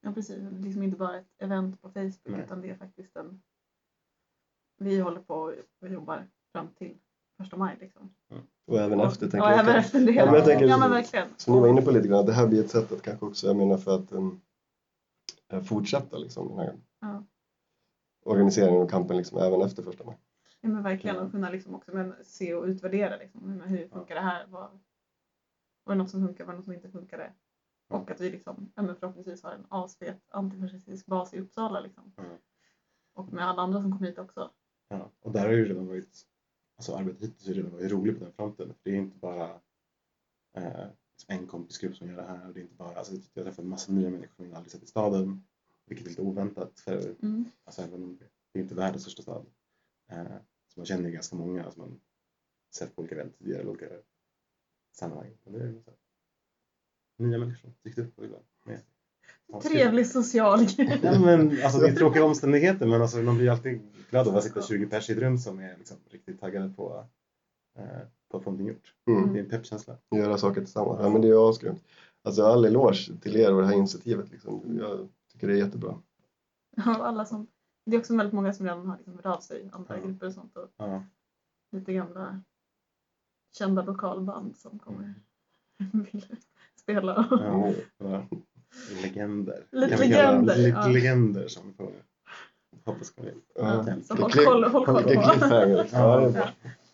[0.00, 0.36] Ja, precis.
[0.36, 2.40] Det är liksom inte bara ett event på Facebook Nej.
[2.40, 3.42] utan det är faktiskt en...
[4.78, 6.98] Vi håller på och jobbar fram till
[7.38, 8.14] första maj liksom.
[8.66, 9.60] och även efter tänker Ja, jag.
[9.60, 10.12] även efter det.
[10.12, 11.28] Ja, men jag tänker- ja, men verkligen.
[11.36, 13.46] Som ni var inne på lite grann, det här blir ett sätt att kanske också,
[13.46, 14.40] jag menar för att um,
[15.64, 17.24] fortsätta liksom den här Ja.
[18.24, 20.18] organiseringen och kampen liksom även efter första maj.
[20.60, 21.16] Ja, men verkligen.
[21.16, 21.22] Ja.
[21.22, 23.60] Och kunna liksom också men, se och utvärdera liksom.
[23.60, 24.46] Hur funkar det här?
[24.46, 24.80] Vad,
[25.84, 26.44] var det något som funkar?
[26.44, 27.32] Var det något som inte funkade?
[27.88, 32.12] Och att vi liksom, ja, förhoppningsvis har en asfet antifascistisk bas i Uppsala liksom.
[32.16, 32.24] Ja.
[33.12, 34.50] Och med alla andra som kommer hit också.
[34.88, 36.26] Ja, och där har ju redan varit,
[36.76, 38.74] alltså arbetet hittills har redan varit roligt på den fronten.
[38.82, 39.60] Det är inte bara
[40.56, 40.86] eh,
[41.28, 42.52] en kompisgrupp som gör det här.
[42.54, 44.72] Det är inte bara, alltså, jag har träffat en massa nya människor som jag aldrig
[44.72, 45.42] sett i staden.
[45.86, 47.44] vilket är lite oväntat för Mm.
[47.64, 48.18] alltså, även om
[48.52, 49.46] det är inte världens största stad.
[50.10, 50.24] Eh,
[50.68, 52.00] så man känner ju ganska många, alltså man
[52.74, 53.86] sett på olika event tidigare, olika
[54.92, 55.30] sammanhang.
[55.44, 55.98] Men det är så här,
[57.28, 58.80] nya människor som dykt upp och vill vara med.
[59.46, 59.70] Ja, kul.
[59.70, 61.00] Trevlig social grej.
[61.02, 64.44] Ja, men, alltså, det är tråkiga omständigheter men alltså, man blir alltid glad av att
[64.44, 67.06] sitta 20 pers i ett rum som är liksom, riktigt taggade på,
[67.78, 68.00] eh,
[68.30, 68.94] på att få någonting gjort.
[69.06, 69.32] Mm.
[69.32, 69.96] Det är en peppkänsla.
[70.16, 70.98] Göra saker tillsammans.
[71.02, 71.84] Ja, men det är asgrymt.
[72.22, 74.30] Alltså all eloge till er och det här initiativet.
[74.30, 74.78] Liksom.
[74.80, 75.98] Jag tycker det är jättebra.
[76.84, 77.46] Alla som,
[77.86, 80.06] det är också väldigt många som redan har liksom hört av sig, andra Ja.
[80.06, 80.56] grupper och sånt.
[80.56, 81.02] Och Ja.
[81.72, 82.40] lite gamla
[83.58, 85.14] kända lokalband som kommer
[85.92, 86.26] vill
[86.76, 87.26] spela.
[87.30, 88.26] Ja, ja.
[89.02, 89.66] Legender.
[89.70, 90.88] Lite legender, Lite ja.
[90.88, 91.92] legender som vi får
[92.84, 93.40] hoppas kommer in.
[93.54, 93.96] Ja, Ja.
[94.02, 95.10] så håll koll, håll koll på.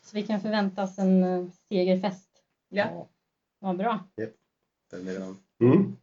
[0.06, 0.10] Ja.
[0.10, 2.30] Så vi kan förvänta oss en eh, segerfest.
[2.68, 3.08] Ja.
[3.58, 4.08] Vad bra.
[4.90, 5.96] Den är redan Mm.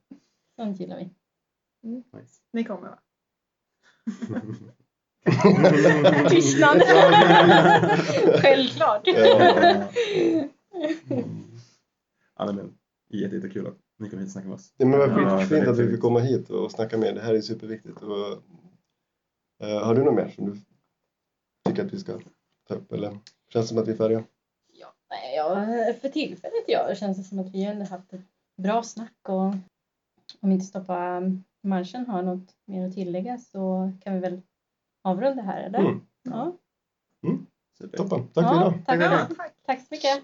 [0.55, 1.09] Sånt gillar vi.
[2.17, 2.41] nice.
[2.53, 2.99] Ni kommer va?
[6.29, 6.81] Tystnad.
[8.41, 9.01] Självklart.
[9.07, 9.87] Ja.
[12.37, 12.77] Ja, nej, men
[13.09, 14.73] jätte, jättekul att ni kom hit och snackade med oss.
[14.77, 17.13] Ja, men vad Ja, fint, att vi fick komma hit och snacka med er.
[17.13, 18.01] Det här är superviktigt.
[18.01, 18.31] Och,
[19.67, 20.61] eh, har du något mer som du
[21.69, 22.19] tycker att vi ska
[22.71, 22.91] upp?
[22.91, 23.09] Eller
[23.49, 24.23] känns det som att vi är färdiga?
[24.73, 25.55] Ja, nej, ja,
[26.01, 28.21] för tillfället ja, det känns det som att vi ändå haft ett
[28.57, 29.53] bra snack och
[30.41, 31.21] om inte stoppa
[31.61, 34.41] marschen har något mer att tillägga så kan vi väl
[35.01, 35.79] avrunda här eller?
[35.79, 36.07] Mm.
[36.23, 36.57] Ja.
[37.77, 37.97] Super.
[37.97, 38.27] Toppen.
[38.33, 38.73] Tack för idag.
[38.85, 39.53] tack, Ja, tack.
[39.65, 40.23] tack så mycket.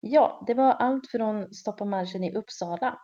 [0.00, 3.00] Ja, det var allt från Stoppa marschen i Uppsala.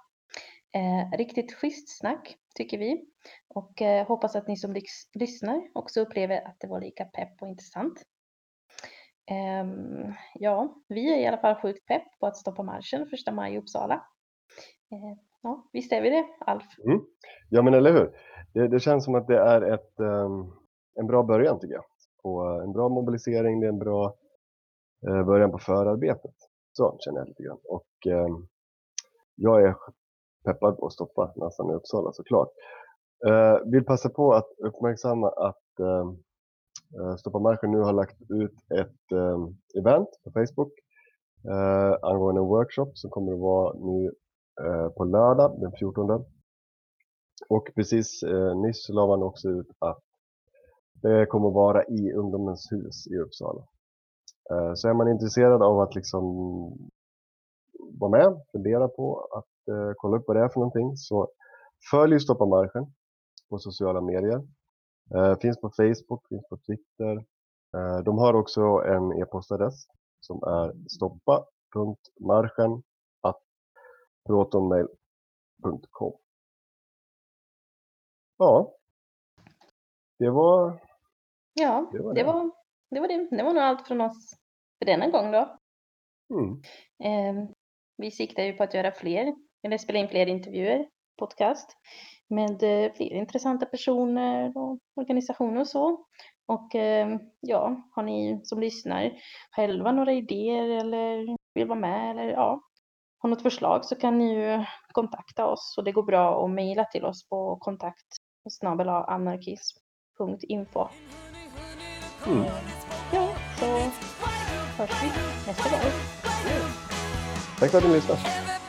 [0.75, 3.05] Eh, riktigt schysst snack tycker vi
[3.49, 7.43] och eh, hoppas att ni som lys- lyssnar också upplever att det var lika pepp
[7.43, 8.03] och intressant.
[9.31, 13.55] Ehm, ja, vi är i alla fall sjukt pepp på att stoppa marschen första maj
[13.55, 13.95] i Uppsala.
[14.91, 16.65] Ehm, ja, visst är vi det, Alf?
[16.87, 17.01] Mm.
[17.51, 18.17] Ja, men eller hur?
[18.55, 20.53] Det, det känns som att det är ett, ehm,
[21.01, 21.85] en bra början tycker jag.
[22.23, 24.15] På eh, en bra mobilisering, det är en bra
[25.09, 26.35] eh, början på förarbetet.
[26.73, 27.59] Så känner jag lite grann.
[27.65, 27.87] Och
[29.35, 29.75] jag är
[30.45, 32.49] peppad på att stoppa nästan i Uppsala såklart.
[33.27, 35.81] Eh, vill passa på att uppmärksamma att
[36.99, 39.39] Eh, Stoppa marschen nu har lagt ut ett eh,
[39.81, 40.73] event på Facebook
[41.49, 44.13] eh, angående en workshop som kommer att vara nu
[44.61, 46.25] eh, på lördag den 14
[47.49, 50.03] och precis eh, nyss la man också ut att
[51.03, 53.63] det kommer att vara i Ungdomens hus i Uppsala.
[54.51, 56.25] Eh, så är man intresserad av att liksom
[58.01, 61.29] vara med, fundera på att eh, kolla upp vad det är för någonting så
[61.91, 62.87] följ Stoppa marschen
[63.51, 64.43] på sociala medier.
[65.15, 67.17] Eh, finns på Facebook, finns på Twitter.
[67.77, 69.87] Eh, de har också en e-postadress
[70.21, 72.83] som är stoppa.marschen
[74.27, 76.13] protonmail.com
[78.39, 78.75] Ja.
[80.19, 80.81] Det var...
[81.55, 83.01] Ja, Det var det var det.
[83.01, 83.29] Var det.
[83.37, 84.35] det var nog allt från oss
[84.79, 85.59] för denna gång då.
[86.35, 86.63] Mm.
[87.05, 87.49] Eh,
[87.97, 90.89] vi siktar ju på att göra fler, eller spela in fler intervjuer,
[91.19, 91.77] podcast,
[92.33, 96.05] med eh, fler intressanta personer och organisationer och så.
[96.47, 99.13] Och eh, ja, har ni som lyssnar
[99.57, 102.61] själva några idéer eller vill vara med eller ja,
[103.19, 106.85] har något förslag så kan ni ju kontakta oss och det går bra att mejla
[106.85, 108.07] till oss på kontakt
[109.07, 110.89] anarkism.info.
[112.27, 112.45] Mm.
[113.13, 113.29] Ja,
[113.59, 113.67] så
[114.79, 115.09] hörs vi
[115.47, 115.81] nästa gång.
[117.59, 118.21] Tack för att ni lyssnade.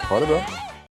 [0.09, 0.62] Ha det bra.